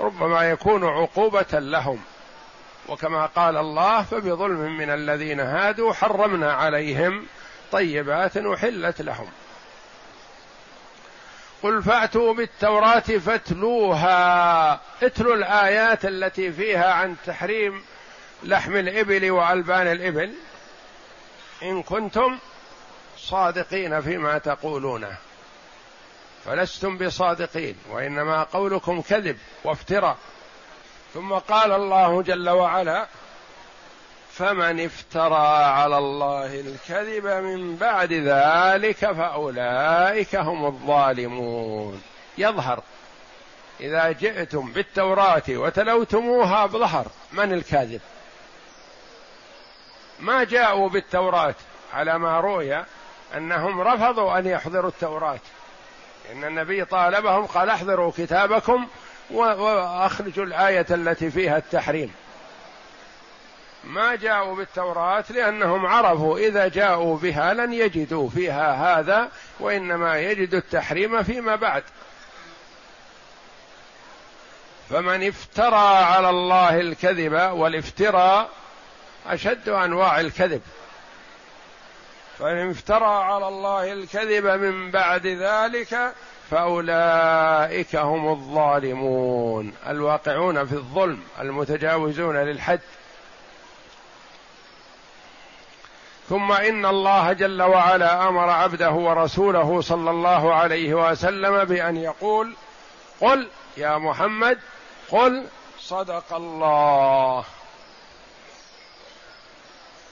ربما 0.00 0.50
يكون 0.50 0.84
عقوبة 0.84 1.46
لهم. 1.52 2.00
وكما 2.88 3.26
قال 3.26 3.56
الله 3.56 4.02
فبظلم 4.02 4.76
من 4.78 4.90
الذين 4.90 5.40
هادوا 5.40 5.92
حرمنا 5.92 6.52
عليهم 6.52 7.26
طيبات 7.72 8.36
أحلت 8.36 9.02
لهم. 9.02 9.28
قل 11.64 11.82
فأتوا 11.82 12.34
بالتوراة 12.34 12.98
فاتلوها. 13.00 14.80
اتلوا 15.02 15.34
الآيات 15.34 16.04
التي 16.04 16.52
فيها 16.52 16.92
عن 16.92 17.16
تحريم 17.26 17.84
لحم 18.42 18.76
الإبل 18.76 19.30
وألبان 19.30 19.86
الإبل. 19.86 20.34
إن 21.62 21.82
كنتم 21.82 22.38
صادقين 23.18 24.00
فيما 24.00 24.38
تقولونه 24.38 25.16
فلستم 26.44 26.98
بصادقين 26.98 27.76
وإنما 27.90 28.42
قولكم 28.42 29.00
كذب 29.00 29.38
وافتراء. 29.64 30.16
ثم 31.14 31.32
قال 31.32 31.72
الله 31.72 32.22
جل 32.22 32.50
وعلا 32.50 33.06
فمن 34.38 34.84
افترى 34.84 35.64
على 35.64 35.98
الله 35.98 36.60
الكذب 36.60 37.26
من 37.26 37.76
بعد 37.76 38.12
ذلك 38.12 38.96
فأولئك 38.96 40.36
هم 40.36 40.66
الظالمون. 40.66 42.02
يظهر. 42.38 42.82
إذا 43.80 44.12
جئتم 44.12 44.72
بالتوراة 44.72 45.42
وتلوتموها 45.48 46.66
بظهر 46.66 47.06
من 47.32 47.52
الكاذب؟ 47.52 48.00
ما 50.20 50.44
جاءوا 50.44 50.88
بالتوراة 50.88 51.54
على 51.94 52.18
ما 52.18 52.40
روي 52.40 52.84
أنهم 53.36 53.80
رفضوا 53.80 54.38
أن 54.38 54.46
يحضروا 54.46 54.90
التوراة. 54.90 55.40
إن 56.32 56.44
النبي 56.44 56.84
طالبهم 56.84 57.46
قال 57.46 57.70
احضروا 57.70 58.12
كتابكم 58.16 58.86
وأخرجوا 59.30 60.44
الآية 60.44 60.86
التي 60.90 61.30
فيها 61.30 61.56
التحريم. 61.56 62.14
ما 63.86 64.14
جاءوا 64.14 64.56
بالتوراة 64.56 65.24
لأنهم 65.30 65.86
عرفوا 65.86 66.38
إذا 66.38 66.68
جاءوا 66.68 67.18
بها 67.18 67.54
لن 67.54 67.72
يجدوا 67.72 68.28
فيها 68.28 68.98
هذا 69.00 69.30
وإنما 69.60 70.20
يجدوا 70.20 70.58
التحريم 70.58 71.22
فيما 71.22 71.56
بعد. 71.56 71.82
فمن 74.90 75.28
افترى 75.28 76.04
على 76.04 76.30
الله 76.30 76.80
الكذب 76.80 77.32
والافتراء 77.32 78.50
أشد 79.26 79.68
أنواع 79.68 80.20
الكذب. 80.20 80.62
فإن 82.38 82.70
افترى 82.70 83.24
على 83.24 83.48
الله 83.48 83.92
الكذب 83.92 84.46
من 84.46 84.90
بعد 84.90 85.26
ذلك 85.26 86.12
فأولئك 86.50 87.96
هم 87.96 88.32
الظالمون 88.32 89.74
الواقعون 89.86 90.66
في 90.66 90.72
الظلم 90.72 91.22
المتجاوزون 91.40 92.36
للحد. 92.36 92.80
ثم 96.28 96.52
إن 96.52 96.86
الله 96.86 97.32
جل 97.32 97.62
وعلا 97.62 98.28
أمر 98.28 98.50
عبده 98.50 98.90
ورسوله 98.90 99.80
صلى 99.80 100.10
الله 100.10 100.54
عليه 100.54 100.94
وسلم 100.94 101.64
بأن 101.64 101.96
يقول 101.96 102.56
قل 103.20 103.48
يا 103.76 103.98
محمد 103.98 104.58
قل 105.10 105.46
صدق 105.80 106.34
الله. 106.34 107.44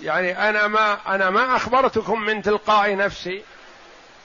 يعني 0.01 0.49
أنا 0.49 0.67
ما 0.67 0.99
أنا 1.07 1.31
ما 1.31 1.57
أخبرتكم 1.57 2.21
من 2.21 2.43
تلقاء 2.43 2.97
نفسي 2.97 3.43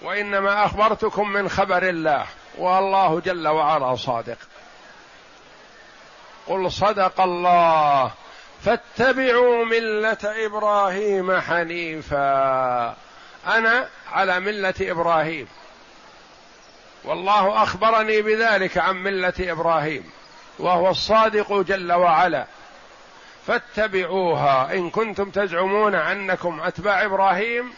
وإنما 0.02 0.66
أخبرتكم 0.66 1.30
من 1.30 1.50
خبر 1.50 1.84
الله 1.90 2.26
والله 2.58 3.20
جل 3.20 3.48
وعلا 3.48 3.96
صادق. 3.96 4.38
قل 6.48 6.72
صدق 6.72 7.22
الله. 7.22 8.12
فاتبعوا 8.66 9.66
ملة 9.66 10.18
إبراهيم 10.24 11.40
حنيفا. 11.40 12.96
أنا 13.48 13.88
على 14.12 14.40
ملة 14.40 14.74
إبراهيم. 14.82 15.48
والله 17.04 17.64
أخبرني 17.64 18.22
بذلك 18.22 18.78
عن 18.78 18.96
ملة 18.96 19.34
إبراهيم 19.40 20.12
وهو 20.60 20.90
الصادق 20.90 21.62
جل 21.62 21.94
وعلا. 21.94 22.46
فاتبعوها. 23.48 24.74
إن 24.74 24.90
كنتم 24.90 25.30
تزعمون 25.30 25.96
أنكم 25.96 26.62
أتباع 26.62 27.06
إبراهيم 27.06 27.74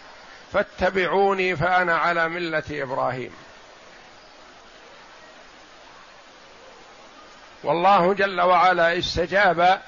فاتبعوني 0.54 1.56
فأنا 1.56 1.98
على 1.98 2.30
ملة 2.30 2.64
إبراهيم. 2.72 3.32
والله 7.64 8.14
جل 8.14 8.42
وعلا 8.42 8.98
استجاب 8.98 9.82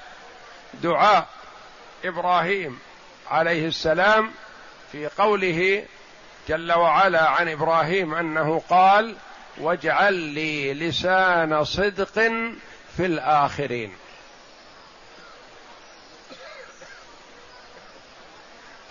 دعاء 0.74 1.28
إبراهيم 2.04 2.78
عليه 3.30 3.66
السلام 3.66 4.30
في 4.92 5.06
قوله 5.06 5.84
جل 6.48 6.72
وعلا 6.72 7.28
عن 7.28 7.48
إبراهيم 7.48 8.14
أنه 8.14 8.62
قال 8.70 9.16
واجعل 9.58 10.14
لي 10.14 10.74
لسان 10.74 11.64
صدق 11.64 12.14
في 12.96 13.06
الآخرين 13.06 13.92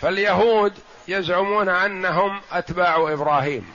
فاليهود 0.01 0.73
يزعمون 1.07 1.69
أنهم 1.69 2.41
أتباع 2.51 2.95
إبراهيم 2.95 3.73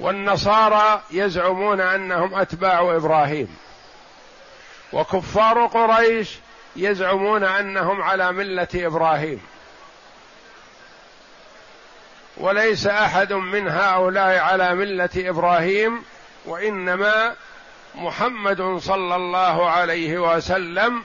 والنصارى 0.00 1.02
يزعمون 1.10 1.80
أنهم 1.80 2.34
أتباع 2.34 2.96
إبراهيم. 2.96 3.56
وكفار 4.92 5.66
قريش 5.66 6.38
يزعمون 6.76 7.44
أنهم 7.44 8.02
على 8.02 8.32
ملة 8.32 8.68
إبراهيم. 8.74 9.40
وليس 12.36 12.86
أحد 12.86 13.32
من 13.32 13.68
هؤلاء 13.68 14.38
على 14.38 14.74
ملة 14.74 15.10
إبراهيم 15.16 16.02
وإنما 16.44 17.34
محمد 17.94 18.78
صلى 18.78 19.16
الله 19.16 19.70
عليه 19.70 20.18
وسلم 20.18 21.02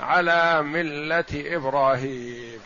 على 0.00 0.62
ملة 0.62 1.24
إبراهيم. 1.34 2.60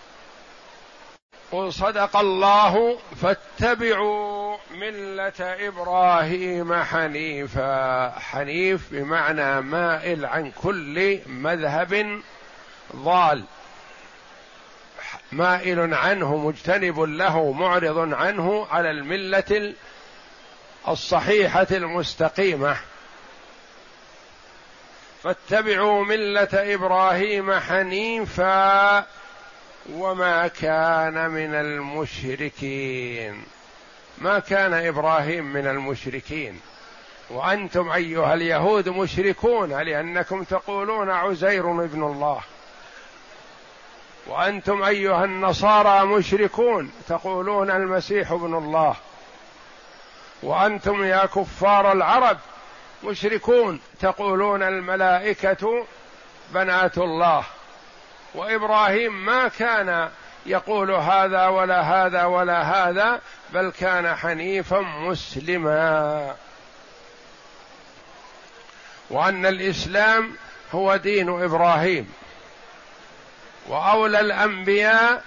قل 1.52 1.72
صدق 1.72 2.16
الله 2.16 2.98
فاتبعوا 3.22 4.56
ملة 4.70 5.32
إبراهيم 5.40 6.82
حنيفا. 6.82 8.10
حنيف 8.10 8.80
بمعنى 8.90 9.60
مائل 9.60 10.26
عن 10.26 10.50
كل 10.50 11.18
مذهب 11.26 12.20
ضال. 12.96 13.44
مائل 15.32 15.94
عنه 15.94 16.36
مجتنب 16.36 17.00
له 17.00 17.52
معرض 17.52 18.14
عنه 18.14 18.66
على 18.70 18.90
الملة 18.90 19.74
الصحيحة 20.88 21.66
المستقيمة. 21.70 22.76
فاتبعوا 25.22 26.04
ملة 26.04 26.74
إبراهيم 26.74 27.52
حنيفا. 27.52 29.21
وما 29.90 30.48
كان 30.48 31.30
من 31.30 31.54
المشركين. 31.54 33.44
ما 34.18 34.38
كان 34.38 34.74
إبراهيم 34.74 35.44
من 35.44 35.66
المشركين. 35.66 36.60
وأنتم 37.30 37.90
أيها 37.90 38.34
اليهود 38.34 38.88
مشركون 38.88 39.72
لأنكم 39.72 40.42
تقولون 40.42 41.10
عزير 41.10 41.84
ابن 41.84 42.02
الله. 42.02 42.40
وأنتم 44.26 44.82
أيها 44.82 45.24
النصارى 45.24 46.06
مشركون 46.06 46.92
تقولون 47.08 47.70
المسيح 47.70 48.32
ابن 48.32 48.54
الله. 48.54 48.96
وأنتم 50.42 51.04
يا 51.04 51.26
كفار 51.26 51.92
العرب 51.92 52.38
مشركون 53.04 53.80
تقولون 54.00 54.62
الملائكة 54.62 55.86
بنات 56.50 56.98
الله. 56.98 57.44
وإبراهيم 58.34 59.26
ما 59.26 59.48
كان 59.48 60.08
يقول 60.46 60.90
هذا 60.90 61.46
ولا 61.46 61.80
هذا 61.80 62.24
ولا 62.24 62.62
هذا 62.62 63.20
بل 63.52 63.70
كان 63.70 64.14
حنيفا 64.14 64.80
مسلما. 64.80 66.34
وأن 69.10 69.46
الإسلام 69.46 70.36
هو 70.72 70.96
دين 70.96 71.42
إبراهيم. 71.42 72.12
وأولى 73.68 74.20
الأنبياء 74.20 75.22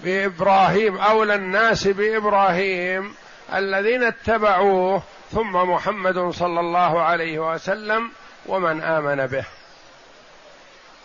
بإبراهيم 0.00 0.96
أولى 0.96 1.34
الناس 1.34 1.86
بإبراهيم 1.86 3.14
الذين 3.54 4.02
اتبعوه 4.02 5.02
ثم 5.32 5.52
محمد 5.52 6.30
صلى 6.30 6.60
الله 6.60 7.02
عليه 7.02 7.54
وسلم 7.54 8.10
ومن 8.46 8.82
آمن 8.82 9.26
به. 9.26 9.44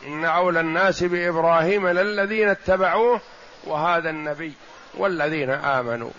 إن 0.07 0.25
اولى 0.25 0.59
الناس 0.59 1.03
بإبراهيم 1.03 1.87
للذين 1.87 2.49
اتبعوه 2.49 3.21
وهذا 3.63 4.09
النبي 4.09 4.53
والذين 4.93 5.49
آمنوا. 5.49 6.11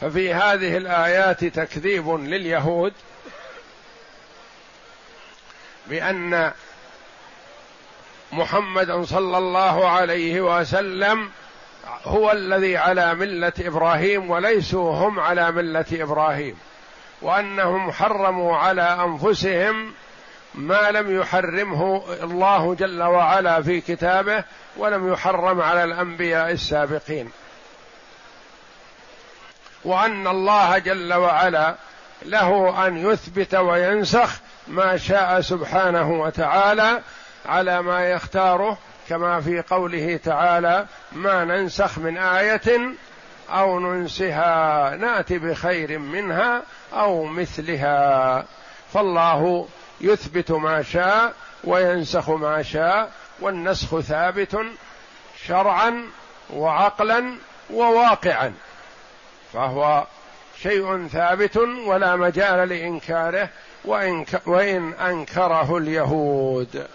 ففي 0.00 0.34
هذه 0.34 0.76
الآيات 0.76 1.44
تكذيب 1.44 2.08
لليهود 2.10 2.92
بأن 5.86 6.52
محمدا 8.32 9.04
صلى 9.04 9.38
الله 9.38 9.88
عليه 9.88 10.40
وسلم 10.40 11.30
هو 12.04 12.32
الذي 12.32 12.76
على 12.76 13.14
ملة 13.14 13.52
إبراهيم 13.60 14.30
وليسوا 14.30 14.94
هم 14.94 15.20
على 15.20 15.52
ملة 15.52 15.84
إبراهيم. 15.92 16.58
وأنهم 17.22 17.92
حرموا 17.92 18.56
على 18.56 18.82
أنفسهم 18.82 19.92
ما 20.54 20.90
لم 20.90 21.20
يحرمه 21.20 22.02
الله 22.22 22.74
جل 22.74 23.02
وعلا 23.02 23.62
في 23.62 23.80
كتابه 23.80 24.44
ولم 24.76 25.12
يحرم 25.12 25.60
على 25.60 25.84
الأنبياء 25.84 26.50
السابقين. 26.50 27.30
وأن 29.84 30.26
الله 30.26 30.78
جل 30.78 31.14
وعلا 31.14 31.74
له 32.22 32.86
أن 32.86 32.96
يثبت 32.96 33.54
وينسخ 33.54 34.40
ما 34.68 34.96
شاء 34.96 35.40
سبحانه 35.40 36.10
وتعالى 36.10 37.02
على 37.46 37.82
ما 37.82 38.10
يختاره 38.10 38.78
كما 39.08 39.40
في 39.40 39.62
قوله 39.62 40.20
تعالى 40.24 40.86
ما 41.12 41.44
ننسخ 41.44 41.98
من 41.98 42.18
آية 42.18 42.94
أو 43.52 43.80
ننسها 43.80 44.96
نأتي 44.96 45.38
بخير 45.38 45.98
منها 45.98 46.62
أو 46.92 47.24
مثلها. 47.24 48.44
فالله 48.92 49.68
يثبت 50.00 50.50
ما 50.50 50.82
شاء 50.82 51.32
وينسخ 51.64 52.30
ما 52.30 52.62
شاء 52.62 53.12
والنسخ 53.40 54.00
ثابت 54.00 54.58
شرعا 55.46 56.04
وعقلا 56.50 57.34
وواقعا. 57.70 58.54
فهو 59.52 60.06
شيء 60.62 61.08
ثابت 61.08 61.56
ولا 61.86 62.16
مجال 62.16 62.68
لإنكاره 62.68 63.48
وإن, 63.84 64.26
وإن 64.46 64.92
أنكره 64.92 65.76
اليهود. 65.78 66.86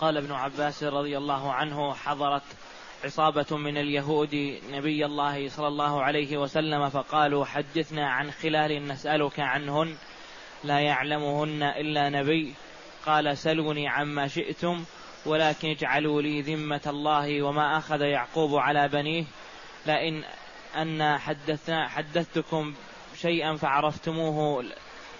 قال 0.00 0.16
ابن 0.16 0.32
عباس 0.32 0.84
رضي 0.84 1.18
الله 1.18 1.52
عنه 1.52 1.94
حضرت 1.94 2.42
عصابة 3.04 3.56
من 3.56 3.76
اليهود 3.76 4.60
نبي 4.70 5.06
الله 5.06 5.48
صلى 5.48 5.68
الله 5.68 6.02
عليه 6.02 6.36
وسلم 6.36 6.88
فقالوا 6.88 7.44
حدثنا 7.44 8.10
عن 8.10 8.30
خلال 8.30 8.88
نسألك 8.88 9.40
عنهن 9.40 9.96
لا 10.64 10.80
يعلمهن 10.80 11.62
إلا 11.62 12.08
نبي. 12.08 12.54
قال 13.06 13.38
سلوني 13.38 13.88
عما 13.88 14.28
شئتم 14.28 14.84
ولكن 15.26 15.68
اجعلوا 15.68 16.22
لي 16.22 16.42
ذمة 16.42 16.80
الله 16.86 17.42
وما 17.42 17.78
أخذ 17.78 18.00
يعقوب 18.00 18.56
على 18.56 18.88
بنيه. 18.88 19.24
لئن 19.86 20.24
أن 20.76 21.18
حدثنا 21.18 21.88
حدثتكم 21.88 22.74
شيئا 23.16 23.56
فعرفتموه 23.56 24.64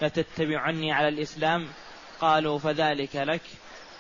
لتتبعني 0.03 0.93
على 0.93 1.09
الإسلام 1.09 1.69
قالوا 2.21 2.59
فذلك 2.59 3.17
لك. 3.17 3.43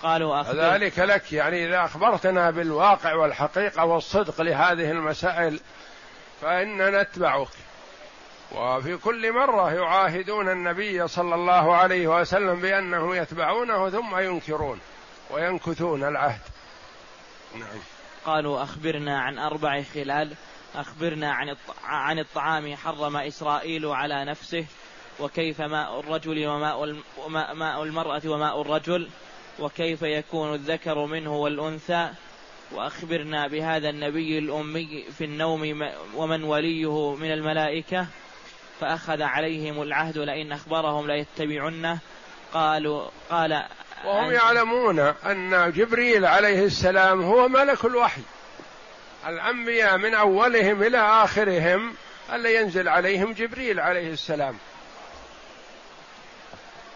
قالوا 0.04 0.40
أخبر. 0.40 0.60
ذلك 0.60 0.98
لك 0.98 1.32
يعني 1.32 1.66
إذا 1.66 1.84
أخبرتنا 1.84 2.50
بالواقع 2.50 3.14
والحقيقة 3.14 3.84
والصدق 3.84 4.40
لهذه 4.40 4.90
المسائل 4.90 5.60
فإننا 6.40 7.02
نتبعك. 7.02 7.48
وفي 8.52 8.96
كل 8.96 9.32
مرة 9.32 9.72
يعاهدون 9.72 10.48
النبي 10.48 11.08
صلى 11.08 11.34
الله 11.34 11.76
عليه 11.76 12.20
وسلم 12.20 12.60
بأنه 12.60 13.16
يتبعونه 13.16 13.90
ثم 13.90 14.18
ينكرون 14.18 14.80
وينكثون 15.30 16.04
العهد. 16.04 16.40
نعم. 17.54 17.78
قالوا 18.24 18.62
أخبرنا 18.62 19.20
عن 19.20 19.38
أربع 19.38 19.82
خلال 19.82 20.34
أخبرنا 20.74 21.32
عن 21.32 21.56
عن 21.84 22.18
الطعام 22.18 22.76
حرم 22.76 23.16
إسرائيل 23.16 23.86
على 23.86 24.24
نفسه 24.24 24.66
وكيف 25.20 25.60
ماء 25.60 26.00
الرجل 26.00 26.46
وماء 26.46 26.96
ماء 27.54 27.82
المرأة 27.82 28.22
وماء 28.26 28.62
الرجل. 28.62 29.08
وكيف 29.58 30.02
يكون 30.02 30.54
الذكر 30.54 31.06
منه 31.06 31.36
والأنثى؟ 31.36 32.10
وأخبرنا 32.72 33.46
بهذا 33.46 33.90
النبي 33.90 34.38
الأمي 34.38 35.04
في 35.18 35.24
النوم 35.24 35.90
ومن 36.14 36.44
وليه 36.44 37.14
من 37.14 37.32
الملائكة 37.32 38.06
فأخذ 38.80 39.22
عليهم 39.22 39.82
العهد 39.82 40.18
لئن 40.18 40.52
أخبرهم 40.52 41.06
ليتبعنه. 41.06 41.98
قالوا 42.52 43.08
قال 43.30 43.64
وهم 44.04 44.32
يعلمون 44.32 44.98
أن 44.98 45.72
جبريل 45.76 46.26
عليه 46.26 46.64
السلام 46.64 47.22
هو 47.22 47.48
ملك 47.48 47.84
الوحي. 47.84 48.22
الأنبياء 49.26 49.98
من 49.98 50.14
أولهم 50.14 50.82
إلى 50.82 50.98
آخرهم 50.98 51.94
ألا 52.32 52.60
ينزل 52.60 52.88
عليهم 52.88 53.32
جبريل 53.32 53.80
عليه 53.80 54.12
السلام. 54.12 54.58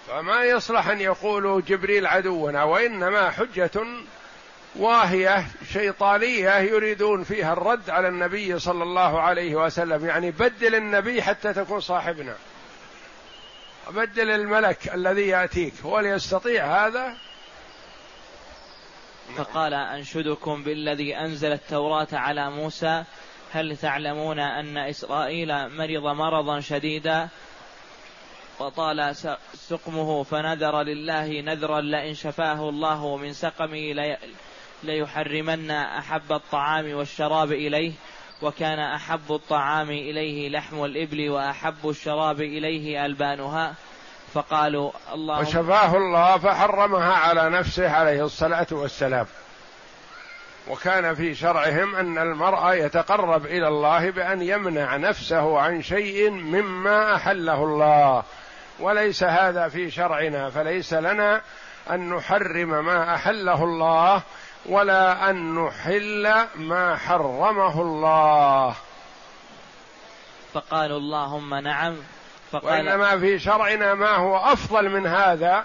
فما 0.08 0.44
يصلح 0.44 0.88
أن 0.88 1.00
يقولوا 1.00 1.60
جبريل 1.60 2.06
عدونا 2.06 2.64
وإنما 2.64 3.30
حجة 3.30 3.70
واهية 4.76 5.46
شيطانية 5.72 6.58
يريدون 6.58 7.24
فيها 7.24 7.52
الرد 7.52 7.90
على 7.90 8.08
النبي 8.08 8.58
صلى 8.58 8.82
الله 8.82 9.20
عليه 9.20 9.54
وسلم. 9.54 10.06
يعني 10.06 10.30
بدل 10.30 10.74
النبي 10.74 11.22
حتى 11.22 11.52
تكون 11.52 11.80
صاحبنا. 11.80 12.36
بدل 13.90 14.30
الملك 14.30 14.94
الذي 14.94 15.28
يأتيك. 15.28 15.74
هو 15.84 16.00
يستطيع 16.00 16.86
هذا؟ 16.86 17.14
فقال 19.36 19.74
أنشدكم 19.74 20.62
بالذي 20.62 21.16
أنزل 21.16 21.52
التوراة 21.52 22.08
على 22.12 22.50
موسى 22.50 23.04
هل 23.52 23.76
تعلمون 23.76 24.38
أن 24.38 24.78
إسرائيل 24.78 25.68
مرض 25.68 26.16
مرضا 26.16 26.60
شديدا؟ 26.60 27.28
وطال 28.60 29.16
سقمه 29.54 30.22
فنذر 30.22 30.82
لله 30.82 31.40
نذرا 31.40 31.80
لئن 31.80 32.14
شفاه 32.14 32.68
الله 32.68 33.16
من 33.16 33.32
سقمه 33.32 34.16
ليحرمن 34.82 35.70
أحب 35.70 36.32
الطعام 36.32 36.94
والشراب 36.94 37.52
إليه 37.52 37.92
وكان 38.42 38.78
أحب 38.78 39.32
الطعام 39.32 39.90
إليه 39.90 40.48
لحم 40.48 40.84
الإبل 40.84 41.30
وأحب 41.30 41.88
الشراب 41.88 42.40
إليه 42.40 43.06
ألبانها. 43.06 43.74
فقالوا 44.34 44.90
الله 45.14 45.40
وشفاه 45.40 45.96
الله 45.96 46.38
فحرمها 46.38 47.12
على 47.12 47.50
نفسه 47.50 47.90
عليه 47.90 48.24
الصلاة 48.24 48.66
والسلام. 48.70 49.26
وكان 50.68 51.14
في 51.14 51.34
شرعهم 51.34 51.94
أن 51.94 52.18
المرء 52.18 52.72
يتقرب 52.72 53.46
إلى 53.46 53.68
الله 53.68 54.10
بأن 54.10 54.42
يمنع 54.42 54.96
نفسه 54.96 55.58
عن 55.58 55.82
شيء 55.82 56.30
مما 56.30 57.14
أحله 57.14 57.64
الله. 57.64 58.22
وليس 58.80 59.22
هذا 59.22 59.68
في 59.68 59.90
شرعنا 59.90 60.50
فليس 60.50 60.94
لنا 60.94 61.40
أن 61.90 62.08
نحرم 62.14 62.84
ما 62.84 63.14
أحله 63.14 63.64
الله 63.64 64.22
ولا 64.66 65.30
أن 65.30 65.54
نحل 65.54 66.34
ما 66.54 66.96
حرمه 66.96 67.82
الله. 67.82 68.74
فقالوا 70.54 70.98
اللهم 70.98 71.54
نعم 71.54 71.96
فقال 72.52 72.64
وإنما 72.64 73.18
في 73.18 73.38
شرعنا 73.38 73.94
ما 73.94 74.16
هو 74.16 74.36
أفضل 74.36 74.88
من 74.88 75.06
هذا 75.06 75.64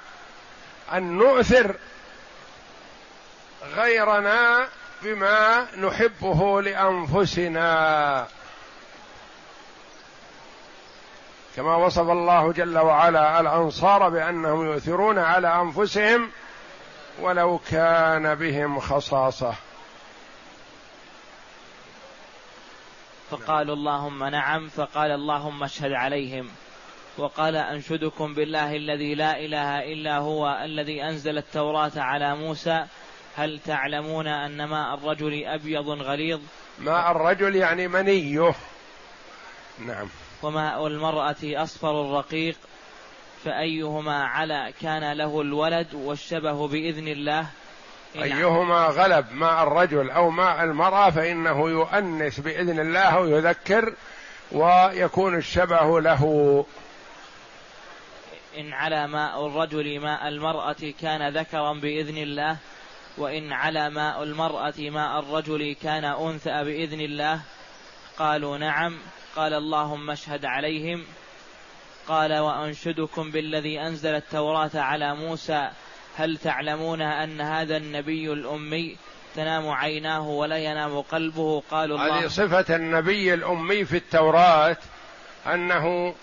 أن 0.94 1.18
نؤثر 1.18 1.76
غيرنا 3.76 4.68
بما 5.02 5.68
نحبه 5.78 6.62
لأنفسنا. 6.62 8.28
كما 11.56 11.76
وصف 11.76 12.10
الله 12.10 12.52
جل 12.52 12.78
وعلا 12.78 13.40
الأنصار 13.40 14.10
بأنهم 14.10 14.66
يؤثرون 14.66 15.20
على 15.20 15.62
أنفسهم 15.62 16.30
ولو 17.22 17.60
كان 17.72 18.36
بهم 18.36 18.80
خصاصة. 18.80 19.54
فقالوا 23.32 23.76
اللهم 23.76 24.24
نعم 24.24 24.70
فقال 24.70 25.12
اللهم 25.12 25.64
اشهد 25.64 25.92
عليهم. 25.92 26.50
وقال 27.18 27.56
أنشدكم 27.56 28.34
بالله 28.34 28.76
الذي 28.76 29.16
لا 29.16 29.40
إله 29.40 29.94
إلا 29.94 30.18
هو 30.18 30.62
الذي 30.64 31.04
أنزل 31.04 31.38
التوراة 31.38 31.92
على 31.96 32.36
موسى. 32.36 32.86
هل 33.38 33.60
تعلمون 33.66 34.28
أن 34.28 34.64
ماء 34.66 34.94
الرجل 34.94 35.46
أبيض 35.46 35.90
غليظ؟ 35.90 36.40
ماء 36.80 37.12
الرجل 37.12 37.56
يعني 37.56 37.88
منيه. 37.88 38.54
نعم. 39.80 40.08
وماء 40.44 40.88
المراه 40.88 41.36
أصفر 41.44 42.18
رقيق 42.18 42.56
فأيهما 43.46 44.24
على 44.24 44.74
كان 44.82 45.12
له 45.12 45.42
الولد 45.42 45.94
والشبه 45.94 46.68
بإذن 46.68 47.08
الله؟ 47.08 47.48
أيهما 48.16 48.86
غلب 48.86 49.26
ماء 49.32 49.64
الرجل 49.64 50.10
أو 50.10 50.30
ماء 50.30 50.64
المرأة 50.64 51.10
فإنه 51.10 51.70
يؤنس 51.70 52.40
بإذن 52.40 52.80
الله 52.80 53.20
ويذكر 53.20 53.94
ويكون 54.52 55.38
الشبه 55.38 56.02
له. 56.02 56.66
إن 58.58 58.74
على 58.74 59.08
ماء 59.08 59.48
الرجل 59.48 60.00
ماء 60.00 60.28
المرأة 60.28 60.94
كان 61.02 61.38
ذكرا 61.38 61.74
بإذن 61.74 62.18
الله 62.18 62.58
وإن 63.18 63.54
على 63.54 63.90
ماء 63.90 64.24
المرأة 64.24 64.74
ماء 64.80 65.20
الرجل 65.20 65.76
كان 65.84 66.06
أنثى 66.06 66.64
بإذن 66.64 67.02
الله؟ 67.02 67.40
قالوا 68.20 68.58
نعم. 68.58 68.98
قال 69.36 69.54
اللهم 69.54 70.10
اشهد 70.10 70.46
عليهم. 70.46 71.04
قال 72.08 72.38
وأنشدكم 72.38 73.32
بالذي 73.32 73.82
أنزل 73.82 74.16
التوراة 74.16 74.72
على 74.76 75.16
موسى. 75.16 75.70
هل 76.18 76.38
تعلمون 76.38 77.02
أن 77.02 77.42
هذا 77.42 77.78
النبي 77.78 78.34
الأمي 78.34 78.98
تنام 79.36 79.70
عيناه 79.70 80.28
ولا 80.28 80.58
ينام 80.58 81.02
قلبه؟ 81.02 81.64
قالوا 81.72 81.98
الله. 81.98 82.20
هذه 82.20 82.28
صفة 82.28 82.76
النبي 82.76 83.34
الأمي 83.34 83.86
في 83.86 83.98
التوراة 83.98 84.78
أنه 85.48 86.16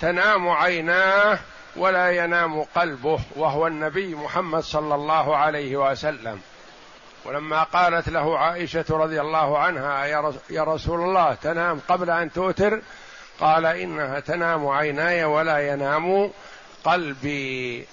تنام 0.00 0.48
عيناه 0.48 1.38
ولا 1.76 2.10
ينام 2.10 2.62
قلبه 2.62 3.20
وهو 3.36 3.66
النبي 3.66 4.14
محمد 4.14 4.62
صلى 4.62 4.94
الله 4.94 5.36
عليه 5.36 5.76
وسلم. 5.76 6.40
ولما 7.26 7.62
قالت 7.62 8.08
له 8.08 8.38
عائشة 8.38 8.84
رضي 8.90 9.20
الله 9.20 9.58
عنها 9.58 10.04
يا 10.50 10.64
رسول 10.64 11.00
الله 11.00 11.34
تنام 11.34 11.80
قبل 11.88 12.10
أن 12.10 12.32
توتر؟ 12.32 12.80
قال 13.40 13.66
إنها 13.66 14.20
تنام 14.20 14.66
عيناي 14.66 15.24
ولا 15.24 15.72
ينام 15.72 16.30
قلبي. 16.84 17.86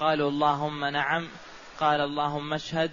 قالوا 0.00 0.30
اللهم 0.30 0.84
نعم. 0.84 1.28
قال 1.80 2.00
اللهم 2.00 2.54
اشهد. 2.54 2.90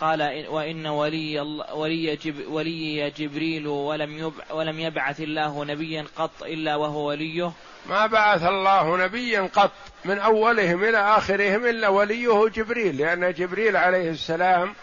قال 0.00 0.46
وإن 0.48 0.86
ولي 0.86 1.40
ولي 1.72 2.16
جب 2.16 2.48
ولي 2.48 3.10
جبريل 3.10 3.66
ولم 3.66 4.32
ولم 4.50 4.80
يبعث 4.80 5.20
الله 5.20 5.64
نبيا 5.64 6.06
قط 6.16 6.42
إلا 6.42 6.76
وهو 6.76 7.08
وليه. 7.08 7.52
ما 7.86 8.06
بعث 8.06 8.42
الله 8.42 8.96
نبيا 8.96 9.48
قط 9.54 9.72
من 10.04 10.18
أولهم 10.18 10.84
إلى 10.84 10.98
آخرهم 10.98 11.66
إلا 11.66 11.88
وليه 11.88 12.48
جبريل 12.48 12.96
لأن 12.96 13.32
جبريل 13.32 13.76
عليه 13.76 14.10
السلام 14.10 14.74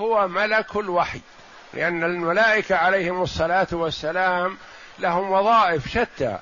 هو 0.00 0.28
ملك 0.28 0.76
الوحي 0.76 1.20
لأن 1.74 2.04
الملائكة 2.04 2.76
عليهم 2.76 3.22
الصلاة 3.22 3.68
والسلام 3.72 4.56
لهم 4.98 5.30
وظائف 5.30 5.88
شتى 5.88 6.38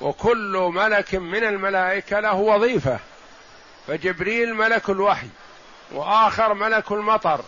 وكل 0.00 0.70
ملك 0.74 1.14
من 1.14 1.44
الملائكة 1.44 2.20
له 2.20 2.34
وظيفة 2.34 2.98
فجبريل 3.86 4.54
ملك 4.54 4.90
الوحي 4.90 5.28
وآخر 5.92 6.54
ملك 6.54 6.92
المطر. 6.92 7.40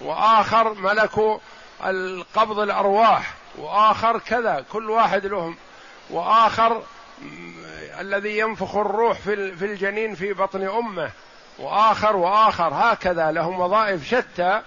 وآخر 0.00 0.74
ملك 0.74 1.40
القبض 1.84 2.58
الأرواح 2.58 3.34
وآخر 3.58 4.18
كذا 4.18 4.64
كل 4.72 4.90
واحد 4.90 5.26
لهم. 5.26 5.56
وآخر 6.10 6.82
الذي 8.00 8.38
ينفخ 8.38 8.76
الروح 8.76 9.18
في 9.18 9.56
في 9.56 9.64
الجنين 9.64 10.14
في 10.14 10.32
بطن 10.32 10.68
أمه. 10.68 11.10
وآخر 11.58 12.16
وآخر 12.16 12.74
هكذا 12.74 13.32
لهم 13.32 13.60
وظائف 13.60 14.08
شتى 14.08 14.62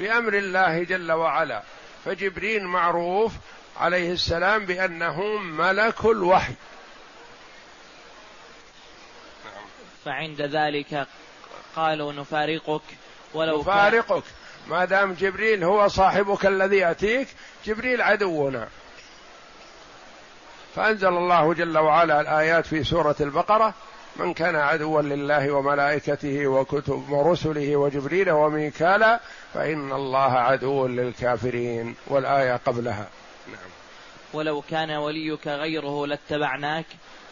بأمر 0.00 0.34
الله 0.34 0.82
جل 0.82 1.12
وعلا. 1.12 1.62
فجبريل 2.04 2.64
معروف 2.64 3.32
عليه 3.80 4.12
السلام 4.12 4.66
بأنه 4.66 5.22
ملك 5.36 6.04
الوحي. 6.04 6.54
فعند 10.04 10.42
ذلك 10.42 11.06
قالوا 11.76 12.12
نفارقك 12.12 12.82
ولو 13.34 13.60
نفارقك. 13.60 14.22
ما 14.68 14.84
دام 14.84 15.12
جبريل 15.12 15.64
هو 15.64 15.88
صاحبك 15.88 16.46
الذي 16.46 16.76
يأتيك 16.76 17.28
جبريل 17.66 18.02
عدونا. 18.02 18.68
فأنزل 20.74 21.08
الله 21.08 21.54
جل 21.54 21.78
وعلا 21.78 22.20
الآيات 22.20 22.66
في 22.66 22.84
سورة 22.84 23.16
البقرة 23.20 23.74
من 24.16 24.34
كان 24.34 24.56
عدوا 24.56 25.02
لله 25.02 25.50
وملائكته 25.52 26.46
وكتب 26.46 27.10
ورسله 27.10 27.76
وجبريل 27.76 28.30
وميكالا 28.30 29.20
فإن 29.54 29.92
الله 29.92 30.32
عدو 30.32 30.86
للكافرين 30.86 31.94
والآية 32.06 32.56
قبلها. 32.56 33.08
نعم. 33.48 33.70
ولو 34.32 34.62
كان 34.70 34.90
وليك 34.90 35.48
غيره 35.48 36.06
لاتبعناك 36.06 36.86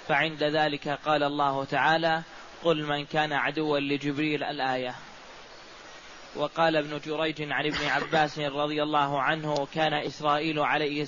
فعند 0.08 0.42
ذلك 0.42 0.88
قال 0.88 1.22
الله 1.22 1.64
تعالى 1.64 2.22
قل 2.64 2.86
من 2.86 3.04
كان 3.06 3.32
عدوا 3.32 3.78
لجبريل 3.78 4.44
الآية 4.44 4.94
وقال 6.36 6.76
ابن 6.76 7.00
جريج 7.06 7.52
عن 7.52 7.66
ابن 7.66 7.86
عباس 7.86 8.38
رضي 8.38 8.82
الله 8.82 9.22
عنه 9.22 9.68
كان 9.74 9.94
إسرائيل 9.94 10.58
عليه 10.58 11.06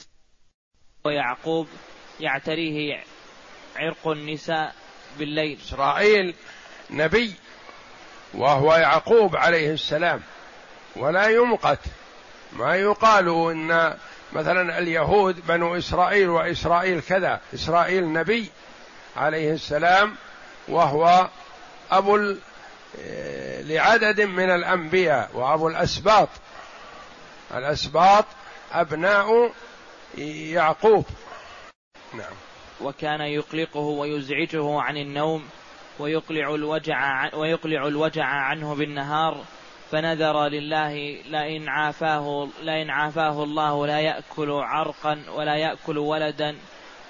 ويعقوب 1.04 1.68
يعتريه 2.20 3.04
عرق 3.76 4.08
النساء 4.08 4.74
بالليل. 5.18 5.58
إسرائيل 5.66 6.34
نبي 6.90 7.34
وهو 8.34 8.74
يعقوب 8.74 9.36
عليه 9.36 9.72
السلام 9.72 10.22
ولا 10.96 11.28
يمقت. 11.28 11.80
ما 12.52 12.76
يقال 12.76 13.28
إن 13.28 13.96
مثلا 14.32 14.78
اليهود 14.78 15.46
بنو 15.46 15.76
إسرائيل 15.76 16.28
وإسرائيل 16.28 17.00
كذا 17.00 17.40
إسرائيل 17.54 18.12
نبي 18.12 18.50
عليه 19.16 19.52
السلام 19.52 20.16
وهو 20.68 21.28
أبو 21.90 22.34
لعدد 23.60 24.20
من 24.20 24.50
الأنبياء 24.50 25.30
وأبو 25.34 25.68
الأسباط. 25.68 26.28
الأسباط 27.54 28.24
أبناء 28.72 29.52
يعقوب. 30.18 31.04
نعم. 32.14 32.34
وكان 32.80 33.20
يقلقه 33.20 33.80
ويزعجه 33.80 34.80
عن 34.80 34.96
النوم 34.96 35.48
ويقلع 35.98 36.54
الوجع 36.54 37.34
ويقلع 37.34 37.86
الوجع 37.86 38.24
عنه 38.24 38.74
بالنهار 38.74 39.44
فنذر 39.90 40.48
لله 40.48 40.94
لئن 41.30 41.68
عافاه 41.68 42.48
لئن 42.62 42.90
عافاه 42.90 43.42
الله 43.42 43.86
لا 43.86 44.00
يأكل 44.00 44.50
عرقا 44.50 45.24
ولا 45.28 45.56
يأكل 45.56 45.98
ولدا 45.98 46.56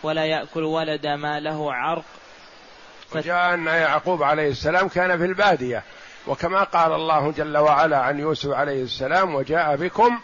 ولا 0.02 0.24
يأكل 0.24 0.62
ولد 0.62 1.06
ما 1.06 1.40
له 1.40 1.72
عرق. 1.72 2.04
وجاء 3.14 3.54
أن 3.54 3.66
يعقوب 3.66 4.22
عليه 4.22 4.48
السلام 4.48 4.88
كان 4.88 5.18
في 5.18 5.24
البادية. 5.24 5.82
وكما 6.26 6.64
قال 6.64 6.92
الله 6.92 7.32
جل 7.32 7.56
وعلا 7.56 7.98
عن 7.98 8.18
يوسف 8.18 8.50
عليه 8.50 8.82
السلام 8.82 9.34
وجاء 9.34 9.76
بكم 9.76 10.20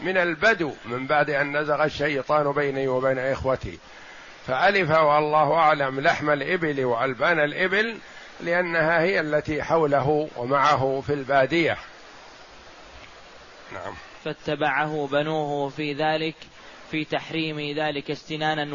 من 0.00 0.16
البدو 0.16 0.72
من 0.84 1.06
بعد 1.06 1.30
أن 1.30 1.56
نزغ 1.56 1.84
الشيطان 1.84 2.52
بيني 2.52 2.88
وبين 2.88 3.18
إخوتي. 3.18 3.78
فألف 4.46 4.90
والله 4.90 5.54
أعلم 5.54 6.00
لحم 6.00 6.30
الإبل 6.30 6.84
وألبان 6.84 7.40
الإبل 7.40 7.98
لأنها 8.40 9.00
هي 9.00 9.20
التي 9.20 9.62
حوله 9.62 10.28
ومعه 10.36 11.02
في 11.06 11.12
البادية. 11.12 11.78
نعم. 13.72 13.94
فاتبعه 14.24 15.08
بنوه 15.12 15.68
في 15.68 15.92
ذلك 15.92 16.34
في 16.90 17.04
تحريم 17.04 17.78
ذلك 17.78 18.10
استنانا 18.10 18.74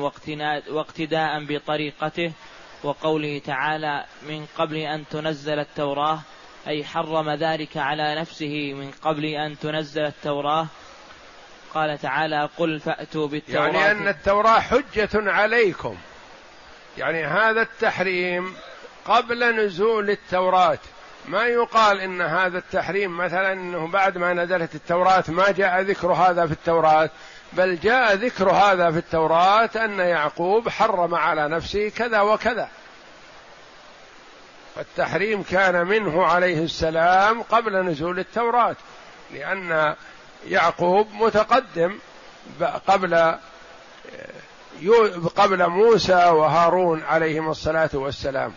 واقتداء 0.69 1.45
بطريقته 1.45 2.31
وقوله 2.83 3.41
تعالى 3.45 4.05
من 4.27 4.45
قبل 4.57 4.75
أن 4.75 5.03
تنزل 5.11 5.59
التوراة 5.59 6.19
أي 6.67 6.85
حرم 6.85 7.29
ذلك 7.29 7.77
على 7.77 8.15
نفسه 8.15 8.73
من 8.73 8.91
قبل 9.01 9.25
أن 9.25 9.59
تنزل 9.59 10.05
التوراة. 10.05 10.67
قال 11.73 11.97
تعالى 11.97 12.49
قل 12.57 12.79
فأتوا 12.79 13.27
بالتوراة. 13.27 13.67
يعني 13.67 13.91
أن 13.91 14.07
التوراة 14.07 14.59
حجة 14.59 15.09
عليكم. 15.13 15.97
يعني 16.97 17.25
هذا 17.25 17.61
التحريم 17.61 18.55
قبل 19.05 19.65
نزول 19.65 20.09
التوراة. 20.09 20.79
ما 21.27 21.45
يقال 21.45 21.99
إن 21.99 22.21
هذا 22.21 22.57
التحريم 22.57 23.17
مثلا 23.17 23.53
إنه 23.53 23.87
بعد 23.87 24.17
ما 24.17 24.33
نزلت 24.33 24.75
التوراة 24.75 25.23
ما 25.27 25.51
جاء 25.51 25.81
ذكر 25.81 26.11
هذا 26.11 26.45
في 26.45 26.51
التوراة. 26.51 27.09
بل 27.53 27.79
جاء 27.79 28.13
ذكر 28.13 28.51
هذا 28.51 28.91
في 28.91 28.97
التوراة 28.97 29.69
أن 29.75 29.99
يعقوب 29.99 30.69
حرم 30.69 31.15
على 31.15 31.47
نفسه 31.47 31.89
كذا 31.89 32.21
وكذا. 32.21 32.69
فالتحريم 34.75 35.43
كان 35.43 35.87
منه 35.87 36.25
عليه 36.25 36.63
السلام 36.63 37.41
قبل 37.41 37.85
نزول 37.85 38.19
التوراة 38.19 38.75
لأن 39.33 39.95
يعقوب 40.47 41.07
متقدم 41.13 41.99
قبل 42.87 43.35
قبل 45.35 45.67
موسى 45.67 46.13
وهارون 46.29 47.03
عليهم 47.03 47.49
الصلاة 47.49 47.89
والسلام. 47.93 48.53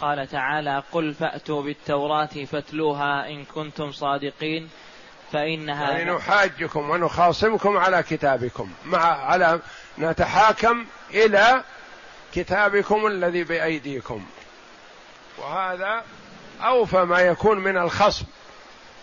قال 0.00 0.28
تعالى 0.28 0.82
قل 0.92 1.14
فأتوا 1.14 1.62
بالتوراة 1.62 2.44
فاتلوها 2.52 3.28
إن 3.28 3.44
كنتم 3.44 3.92
صادقين. 3.92 4.70
فإنها 5.32 5.90
يعني 5.90 6.10
نحاجكم 6.10 6.90
ونخاصمكم 6.90 7.76
على 7.76 8.02
كتابكم 8.02 8.70
مع 8.84 9.24
على 9.24 9.60
نتحاكم 9.98 10.86
إلى 11.10 11.62
كتابكم 12.34 13.06
الذي 13.06 13.44
بأيديكم. 13.44 14.24
وهذا 15.38 16.04
أوفى 16.60 17.04
ما 17.04 17.20
يكون 17.20 17.58
من 17.58 17.76
الخصم. 17.76 18.24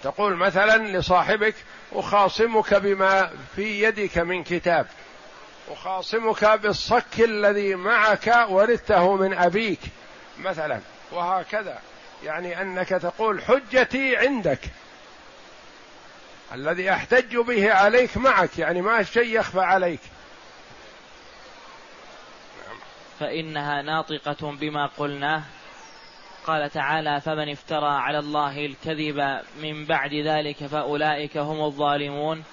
تقول 0.04 0.36
مثلا 0.36 0.98
لصاحبك 0.98 1.56
أخاصمك 1.94 2.74
بما 2.74 3.32
في 3.56 3.84
يدك 3.84 4.18
من 4.18 4.44
كتاب. 4.44 4.88
أخاصمك 5.70 6.46
بالصك 6.46 7.20
الذي 7.20 7.76
معك 7.76 8.46
ورثته 8.50 9.16
من 9.16 9.34
أبيك 9.34 9.80
مثلا. 10.40 10.80
وهكذا. 11.12 11.80
يعني 12.24 12.62
أنك 12.62 12.90
تقول 12.90 13.42
حجتي 13.44 14.18
عندك. 14.18 14.60
الذي 16.54 16.92
أحتج 16.92 17.38
به 17.38 17.74
عليك 17.74 18.18
معك 18.18 18.60
يعني 18.60 18.82
ما 18.82 19.04
شيء 19.04 19.40
يخفى 19.40 19.60
عليك. 19.60 20.00
فإنها 23.20 23.82
ناطقة 23.82 24.52
بما 24.52 24.86
قلناه 24.86 25.44
قال 26.46 26.70
تعالى 26.70 27.22
فمن 27.22 27.52
افترى 27.52 27.90
على 27.90 28.20
الله 28.20 28.66
الكذب 28.66 29.42
من 29.62 29.86
بعد 29.86 30.14
ذلك 30.14 30.66
فأولئك 30.66 31.38
هم 31.38 31.62
الظالمون. 31.62 32.44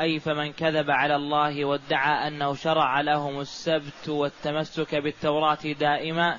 أي 0.00 0.20
فمن 0.20 0.52
كذب 0.52 0.90
على 0.90 1.16
الله 1.16 1.64
وادعى 1.64 2.28
أنه 2.28 2.54
شرع 2.54 3.00
لهم 3.00 3.40
السبت 3.40 4.08
والتمسك 4.08 4.94
بالتوراة 4.94 5.58
دائما 5.80 6.38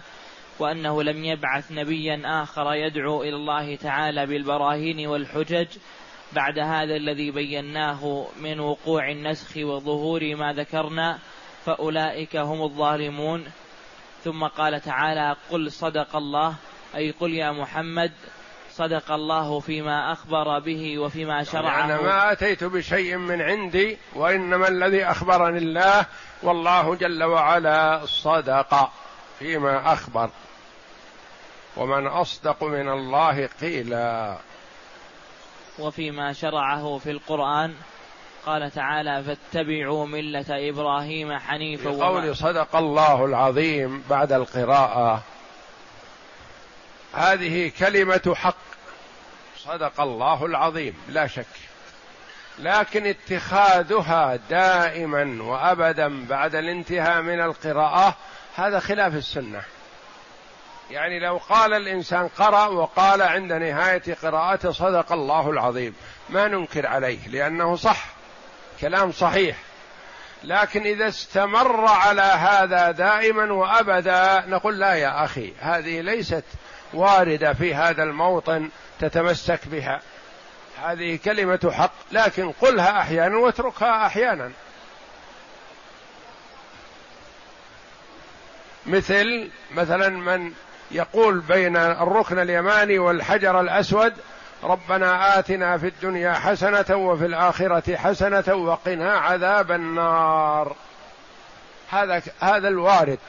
وأنه 0.60 1.04
لم 1.04 1.26
يبعث 1.26 1.72
نبيا 1.72 2.22
آخر 2.26 2.74
يدعو 2.74 3.24
إلى 3.24 3.36
الله 3.36 3.76
تعالى 3.76 4.26
بالبراهين 4.26 5.08
والحجج 5.08 5.68
بعد 6.34 6.60
هذا 6.60 6.96
الذي 6.96 7.32
بيناه 7.32 8.28
من 8.42 8.60
وقوع 8.60 9.12
النسخ 9.12 9.58
وظهور 9.58 10.36
ما 10.36 10.54
ذكرنا 10.54 11.20
فأولئك 11.66 12.36
هم 12.36 12.62
الظالمون. 12.62 13.46
ثم 14.24 14.44
قال 14.44 14.82
تعالى 14.82 15.36
قل 15.52 15.72
صدق 15.72 16.16
الله 16.16 16.56
أي 16.96 17.12
قل 17.12 17.34
يا 17.34 17.52
محمد 17.52 18.12
صدق 18.72 19.12
الله 19.12 19.60
فيما 19.60 20.12
أخبر 20.12 20.60
به 20.60 21.00
وفيما 21.00 21.44
شرعه. 21.44 21.86
أنا 21.86 22.02
ما 22.02 22.32
أتيت 22.32 22.64
بشيء 22.64 23.18
من 23.18 23.42
عندي 23.42 23.98
وإنما 24.16 24.68
الذي 24.68 25.06
أخبرني 25.06 25.58
الله 25.58 26.06
والله 26.44 26.96
جل 26.96 27.24
وعلا 27.24 28.06
صدق 28.06 28.92
فيما 29.40 29.94
أخبر. 29.94 30.30
ومن 31.78 32.08
أصدق 32.08 32.64
من 32.64 32.90
الله 32.90 33.50
قيلا. 33.62 34.38
وفيما 35.80 36.34
شرعه 36.34 36.98
في 36.98 37.12
القرآن. 37.12 37.74
قال 38.46 38.72
تعالى 38.72 39.24
فاتبعوا 39.24 40.06
ملة 40.06 40.70
إبراهيم 40.70 41.38
حنيفا 41.38 41.90
قول 41.90 42.36
صدق 42.36 42.76
الله 42.76 43.26
العظيم 43.26 44.04
بعد 44.10 44.32
القراءة. 44.32 45.22
هذه 47.14 47.72
كلمة 47.80 48.36
حق. 48.36 48.58
صدق 49.58 50.02
الله 50.02 50.46
العظيم 50.46 50.94
لا 51.10 51.28
شك. 51.28 51.46
لكن 52.60 53.06
اتخاذها 53.06 54.36
دائما 54.36 55.44
وابدا 55.44 56.26
بعد 56.26 56.56
الانتهاء 56.56 57.22
من 57.22 57.42
القراءة 57.42 58.16
هذا 58.56 58.80
خلاف 58.80 59.16
السنة. 59.16 59.62
يعني 60.92 61.20
لو 61.20 61.38
قال 61.38 61.74
الإنسان 61.74 62.28
قرأ 62.28 62.66
وقال 62.66 63.22
عند 63.22 63.54
نهاية 63.54 64.16
قراءته 64.24 64.72
صدق 64.72 65.12
الله 65.12 65.50
العظيم 65.50 65.96
ما 66.30 66.48
ننكر 66.48 66.88
عليه 66.88 67.28
لأنه 67.28 67.76
صح 67.76 68.06
كلام 68.82 69.12
صحيح. 69.12 69.58
لكن 70.44 70.82
إذا 70.82 71.08
استمر 71.08 71.86
على 71.86 72.22
هذا 72.22 72.92
دائما 72.92 73.54
وأبدا 73.54 74.44
نقول 74.48 74.80
لا 74.80 74.94
يا 74.94 75.26
أخي 75.26 75.54
هذه 75.60 76.02
ليست 76.02 76.44
واردة 76.94 77.54
في 77.54 77.76
هذا 77.76 78.04
الموطن 78.04 78.70
تتمسك 79.00 79.60
بها. 79.68 80.02
هذه 80.84 81.20
كلمة 81.26 81.72
حق 81.74 81.92
لكن 82.12 82.52
قلها 82.52 83.00
أحيانا 83.02 83.38
واتركها 83.38 84.06
أحيانا. 84.06 84.52
مثل 88.86 89.50
مثلا 89.72 90.10
من 90.10 90.54
يقول 90.92 91.40
بين 91.40 91.78
الركن 91.78 92.40
اليماني 92.40 93.00
والحجر 93.00 93.62
الأسود 93.62 94.14
ربنا 94.64 95.40
آتنا 95.40 95.78
في 95.78 95.88
الدنيا 95.88 96.34
حسنة 96.34 96.96
وفي 96.96 97.26
الآخرة 97.26 97.96
حسنة 97.96 98.56
وقنا 98.56 99.18
عذاب 99.18 99.72
النار. 99.72 100.76
هذا 101.90 102.22
هذا 102.40 102.68
الوارد 102.68 103.20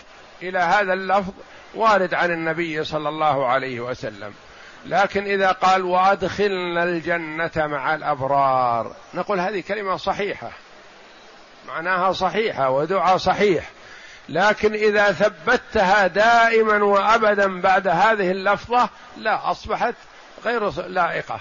إلى 0.43 0.59
هذا 0.59 0.93
اللفظ 0.93 1.33
وارد 1.75 2.15
عن 2.15 2.31
النبي 2.31 2.85
صلى 2.85 3.09
الله 3.09 3.47
عليه 3.47 3.81
وسلم. 3.81 4.33
لكن 4.87 5.25
إذا 5.25 5.53
قال 5.53 5.85
وأدخلنا 5.85 6.83
الجنة 6.83 7.51
مع 7.57 7.95
الأبرار 7.95 8.93
نقول 9.15 9.41
هذه 9.41 9.61
كلمة 9.61 9.97
صحيحة 9.97 10.51
معناها 11.69 12.13
صحيحة 12.13 12.71
ودعاء 12.71 13.17
صحيح. 13.17 13.71
لكن 14.29 14.75
إذا 14.75 15.13
ثبتها 15.13 16.07
دائما 16.07 16.85
وأبدا 16.85 17.61
بعد 17.61 17.89
هذه 17.89 18.31
اللفظة 18.31 18.89
لا 19.17 19.51
أصبحت 19.51 19.95
غير 20.45 20.71
لائقة. 20.89 21.41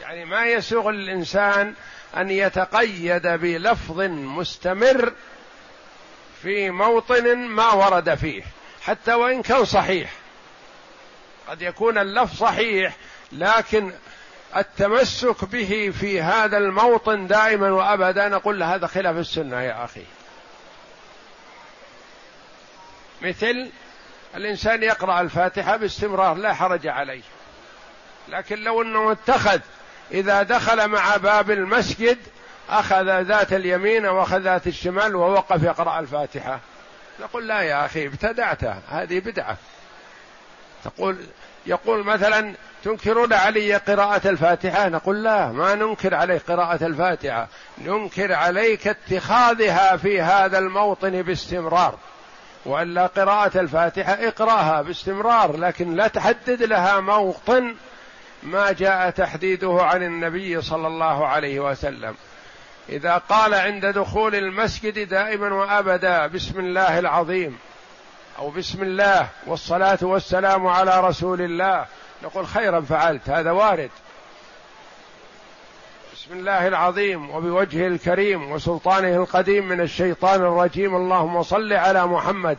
يعني 0.00 0.24
ما 0.24 0.46
يسوغ 0.46 0.88
الإنسان 0.88 1.74
أن 2.16 2.30
يتقيد 2.30 3.26
بلفظ 3.26 4.00
مستمر 4.10 5.12
في 6.42 6.70
موطن 6.70 7.36
ما 7.36 7.72
ورد 7.72 8.14
فيه 8.14 8.42
حتى 8.82 9.14
وإن 9.14 9.42
كان 9.42 9.64
صحيح. 9.64 10.10
قد 11.48 11.62
يكون 11.62 11.98
اللفظ 11.98 12.36
صحيح 12.36 12.96
لكن 13.32 13.92
التمسك 14.56 15.44
به 15.44 15.92
في 16.00 16.20
هذا 16.20 16.58
الموطن 16.58 17.26
دائما 17.26 17.70
وأبدا 17.70 18.28
نقول 18.28 18.62
هذا 18.62 18.86
خلاف 18.86 19.16
السنة 19.16 19.62
يا 19.62 19.84
أخي. 19.84 20.04
مثل 23.24 23.70
الإنسان 24.36 24.82
يقرأ 24.82 25.20
الفاتحة 25.20 25.76
باستمرار 25.76 26.34
لا 26.34 26.54
حرج 26.54 26.86
عليه. 26.86 27.22
لكن 28.28 28.58
لو 28.58 28.82
أنه 28.82 29.12
اتخذ 29.12 29.60
إذا 30.10 30.42
دخل 30.42 30.88
مع 30.88 31.16
باب 31.16 31.50
المسجد 31.50 32.18
أخذ 32.70 33.22
ذات 33.22 33.52
اليمين 33.52 34.06
وأخذ 34.06 34.38
ذات 34.38 34.66
الشمال 34.66 35.16
ووقف 35.16 35.62
يقرأ 35.62 36.00
الفاتحة. 36.00 36.60
نقول 37.20 37.48
لا 37.48 37.60
يا 37.60 37.86
أخي 37.86 38.06
ابتدعت. 38.06 38.64
هذه 38.88 39.18
بدعة. 39.20 39.56
تقول 40.84 41.16
يقول 41.66 42.04
مثلا 42.04 42.54
تنكرون 42.84 43.32
علي 43.32 43.74
قراءة 43.74 44.28
الفاتحة؟ 44.28 44.88
نقول 44.88 45.24
لا 45.24 45.46
ما 45.46 45.74
ننكر 45.74 46.14
عليك 46.14 46.42
قراءة 46.50 46.86
الفاتحة. 46.86 47.48
ننكر 47.78 48.32
عليك 48.32 48.88
اتخاذها 48.88 49.96
في 49.96 50.20
هذا 50.20 50.58
الموطن 50.58 51.22
باستمرار. 51.22 51.98
وألا 52.64 53.06
قراءة 53.06 53.60
الفاتحة 53.60 54.12
اقرأها 54.12 54.82
باستمرار 54.82 55.56
لكن 55.56 55.94
لا 55.94 56.08
تحدد 56.08 56.62
لها 56.62 57.00
موطن 57.00 57.74
ما 58.42 58.72
جاء 58.72 59.10
تحديده 59.10 59.78
عن 59.80 60.02
النبي 60.02 60.62
صلى 60.62 60.86
الله 60.86 61.26
عليه 61.26 61.60
وسلم. 61.60 62.14
إذا 62.88 63.18
قال 63.28 63.54
عند 63.54 63.86
دخول 63.86 64.34
المسجد 64.34 65.08
دائما 65.08 65.54
وأبدا 65.54 66.26
بسم 66.26 66.60
الله 66.60 66.98
العظيم 66.98 67.58
أو 68.38 68.50
بسم 68.50 68.82
الله 68.82 69.28
والصلاة 69.46 69.98
والسلام 70.02 70.66
على 70.66 71.00
رسول 71.00 71.40
الله 71.40 71.86
نقول 72.22 72.46
خيرا 72.46 72.80
فعلت 72.80 73.30
هذا 73.30 73.50
وارد. 73.50 73.90
بسم 76.24 76.34
الله 76.34 76.68
العظيم 76.68 77.30
وبوجهه 77.30 77.86
الكريم 77.86 78.52
وسلطانه 78.52 79.16
القديم 79.16 79.68
من 79.68 79.80
الشيطان 79.80 80.40
الرجيم. 80.40 80.96
اللهم 80.96 81.42
صل 81.42 81.72
على 81.72 82.06
محمد. 82.06 82.58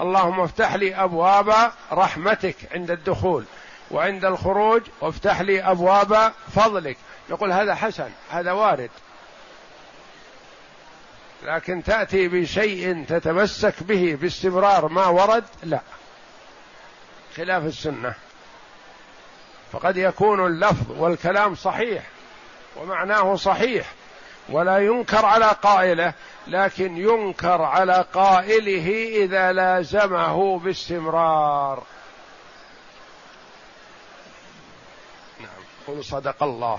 اللهم 0.00 0.40
افتح 0.40 0.74
لي 0.74 0.94
أبواب 0.94 1.72
رحمتك 1.92 2.56
عند 2.72 2.90
الدخول 2.90 3.44
وعند 3.90 4.24
الخروج 4.24 4.82
وافتح 5.00 5.40
لي 5.40 5.62
أبواب 5.62 6.32
فضلك. 6.54 6.96
يقول 7.30 7.52
هذا 7.52 7.74
حسن 7.74 8.10
هذا 8.30 8.52
وارد. 8.52 8.90
لكن 11.42 11.82
تأتي 11.82 12.28
بشيء 12.28 13.04
تتمسك 13.08 13.82
به 13.82 14.18
باستمرار 14.20 14.88
ما 14.88 15.06
ورد؟ 15.06 15.44
لا. 15.62 15.80
خلاف 17.36 17.64
السنة. 17.64 18.14
فقد 19.72 19.96
يكون 19.96 20.46
اللفظ 20.46 20.90
والكلام 20.90 21.54
صحيح. 21.54 22.02
ومعناه 22.76 23.34
صحيح 23.34 23.92
ولا 24.48 24.78
ينكر 24.78 25.26
على 25.26 25.46
قائله 25.62 26.14
لكن 26.46 26.96
ينكر 26.96 27.62
على 27.62 28.04
قائله 28.12 29.16
إذا 29.24 29.52
لازمه 29.52 30.58
باستمرار. 30.58 31.82
نعم 35.40 35.62
قل 35.86 36.04
صدق 36.04 36.42
الله. 36.42 36.78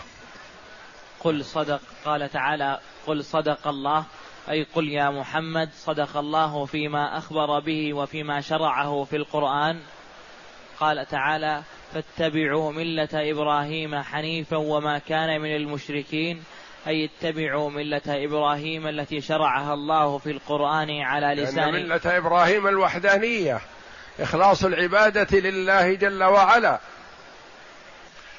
قل 1.19 1.45
صدق 1.45 1.81
قال 2.05 2.29
تعالى 2.29 2.79
قل 3.07 3.23
صدق 3.23 3.67
الله 3.67 4.03
أي 4.49 4.67
قل 4.75 4.89
يا 4.89 5.09
محمد 5.09 5.69
صدق 5.73 6.17
الله 6.17 6.65
فيما 6.65 7.17
أخبر 7.17 7.59
به 7.59 7.93
وفيما 7.93 8.41
شرعه 8.41 9.03
في 9.03 9.15
القرآن. 9.15 9.81
قال 10.79 11.05
تعالى 11.05 11.63
فاتبعوا 11.93 12.71
ملة 12.71 13.09
إبراهيم 13.13 13.95
حنيفا 13.95 14.57
وما 14.57 14.97
كان 14.97 15.41
من 15.41 15.55
المشركين. 15.55 16.43
أي 16.87 17.05
اتبعوا 17.05 17.69
ملة 17.69 18.01
إبراهيم 18.07 18.87
التي 18.87 19.21
شرعها 19.21 19.73
الله 19.73 20.17
في 20.17 20.31
القرآن 20.31 21.01
على 21.01 21.41
لسان 21.41 21.73
ملة 21.73 22.01
إبراهيم 22.05 22.67
الوحدانية 22.67 23.61
إخلاص 24.19 24.63
العبادة 24.63 25.39
لله 25.39 25.93
جل 25.93 26.23
وعلا. 26.23 26.79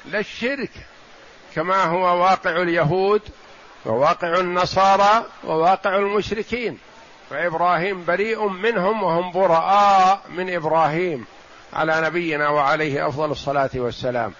لا 0.05 0.19
الشرك 0.19 0.71
كما 1.55 1.83
هو 1.83 2.23
واقع 2.23 2.61
اليهود 2.61 3.21
وواقع 3.85 4.39
النصارى 4.39 5.25
وواقع 5.43 5.95
المشركين. 5.95 6.79
فإبراهيم 7.29 8.05
بريء 8.05 8.47
منهم 8.47 9.03
وهم 9.03 9.31
براء 9.31 10.21
من 10.29 10.55
إبراهيم. 10.55 11.25
على 11.73 12.01
نبينا 12.01 12.49
وعليه 12.49 13.07
أفضل 13.07 13.31
الصلاة 13.31 13.69
والسلام. 13.75 14.33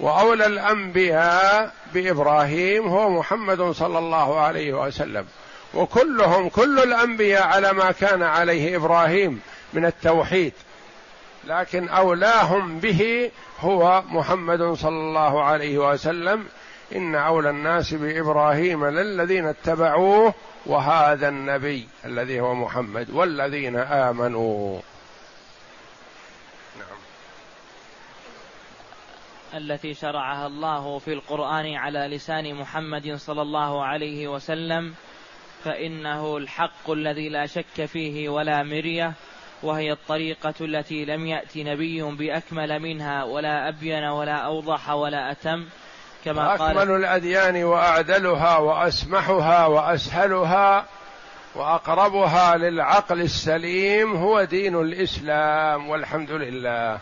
وأولى 0.00 0.46
الأنبياء 0.46 1.72
بإبراهيم 1.94 2.88
هو 2.88 3.10
محمد 3.10 3.62
صلى 3.62 3.98
الله 3.98 4.40
عليه 4.40 4.72
وسلم. 4.72 5.26
وكلهم 5.74 6.48
كل 6.48 6.78
الأنبياء 6.78 7.46
على 7.46 7.72
ما 7.72 7.92
كان 7.92 8.22
عليه 8.22 8.76
إبراهيم 8.76 9.40
من 9.72 9.86
التوحيد. 9.86 10.52
لكن 11.44 11.88
أولاهم 11.88 12.78
به 12.78 13.30
هو 13.60 14.02
محمد 14.08 14.72
صلى 14.72 14.88
الله 14.88 15.44
عليه 15.44 15.78
وسلم. 15.78 16.44
إن 16.96 17.14
أولى 17.14 17.50
الناس 17.50 17.94
بإبراهيم 17.94 18.86
للذين 18.86 19.46
اتبعوه 19.46 20.34
وهذا 20.66 21.28
النبي 21.28 21.88
الذي 22.04 22.40
هو 22.40 22.54
محمد 22.54 23.10
والذين 23.10 23.76
آمنوا. 23.76 24.80
التي 29.54 29.94
شرعها 29.94 30.46
الله 30.46 30.98
في 30.98 31.12
القرآن 31.12 31.74
على 31.74 31.98
لسان 31.98 32.54
محمد 32.54 33.14
صلى 33.14 33.42
الله 33.42 33.84
عليه 33.84 34.28
وسلم 34.28 34.94
فإنه 35.64 36.36
الحق 36.36 36.90
الذي 36.90 37.28
لا 37.28 37.46
شك 37.46 37.84
فيه 37.84 38.28
ولا 38.28 38.62
مرية 38.62 39.12
وهي 39.62 39.92
الطريقة 39.92 40.54
التي 40.60 41.04
لم 41.04 41.26
يأت 41.26 41.56
نبي 41.56 42.02
بأكمل 42.02 42.80
منها 42.80 43.24
ولا 43.24 43.68
أبين 43.68 44.04
ولا 44.04 44.36
أوضح 44.36 44.90
ولا 44.90 45.30
أتم 45.30 45.64
كما 46.24 46.56
قال 46.56 46.78
أكمل 46.78 46.96
الأديان 46.96 47.64
وأعدلها 47.64 48.58
وأسمحها 48.58 49.66
وأسهلها 49.66 50.86
وأقربها 51.54 52.56
للعقل 52.56 53.20
السليم 53.20 54.16
هو 54.16 54.44
دين 54.44 54.80
الإسلام 54.80 55.88
والحمد 55.88 56.30
لله. 56.30 56.98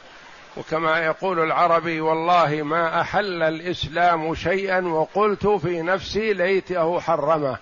وكما 0.57 0.99
يقول 0.99 1.41
العربي 1.41 2.01
والله 2.01 2.63
ما 2.63 3.01
أحل 3.01 3.43
الإسلام 3.43 4.35
شيئا 4.35 4.81
وقلت 4.81 5.47
في 5.47 5.83
نفسي 5.83 6.33
ليته 6.33 7.01
حرمه. 7.01 7.57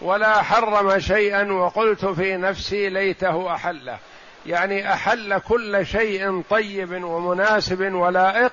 ولا 0.00 0.42
حرم 0.42 0.98
شيئا 0.98 1.52
وقلت 1.52 2.04
في 2.04 2.36
نفسي 2.36 2.88
ليته 2.88 3.54
أحله. 3.54 3.98
يعني 4.46 4.92
أحل 4.92 5.38
كل 5.38 5.86
شيء 5.86 6.42
طيب 6.50 7.04
ومناسب 7.04 7.94
ولائق 7.94 8.52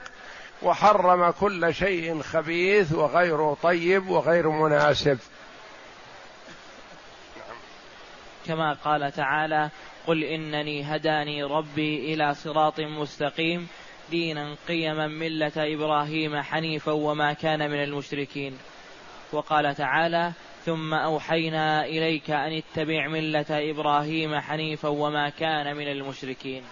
وحرم 0.61 1.31
كل 1.31 1.73
شيء 1.73 2.21
خبيث 2.21 2.93
وغير 2.93 3.53
طيب 3.53 4.09
وغير 4.09 4.49
مناسب. 4.49 5.17
كما 8.47 8.77
قال 8.83 9.11
تعالى 9.11 9.69
قل 10.07 10.23
إنني 10.23 10.95
هداني 10.95 11.43
ربي 11.43 12.13
إلى 12.13 12.33
صراط 12.33 12.79
مستقيم 12.79 13.67
دينا 14.11 14.55
قيما 14.67 15.07
ملة 15.07 15.51
إبراهيم 15.57 16.41
حنيفا 16.41 16.91
وما 16.91 17.33
كان 17.33 17.71
من 17.71 17.83
المشركين. 17.83 18.57
وقال 19.31 19.75
تعالى 19.75 20.31
ثم 20.65 20.93
أوحينا 20.93 21.85
إليك 21.85 22.31
أن 22.31 22.61
اتبع 22.61 23.07
ملة 23.07 23.45
إبراهيم 23.49 24.39
حنيفا 24.39 24.89
وما 24.89 25.29
كان 25.29 25.75
من 25.75 25.87
المشركين. 25.87 26.63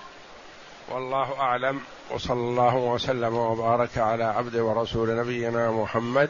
والله 0.91 1.39
أعلم 1.39 1.81
وصلى 2.11 2.39
الله 2.39 2.75
وسلم 2.75 3.35
وبارك 3.35 3.97
على 3.97 4.23
عبد 4.23 4.55
ورسول 4.55 5.17
نبينا 5.17 5.71
محمد 5.71 6.29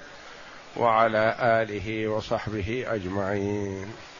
وعلى 0.78 1.36
آله 1.39 2.08
وصحبه 2.08 2.86
أجمعين. 2.88 4.12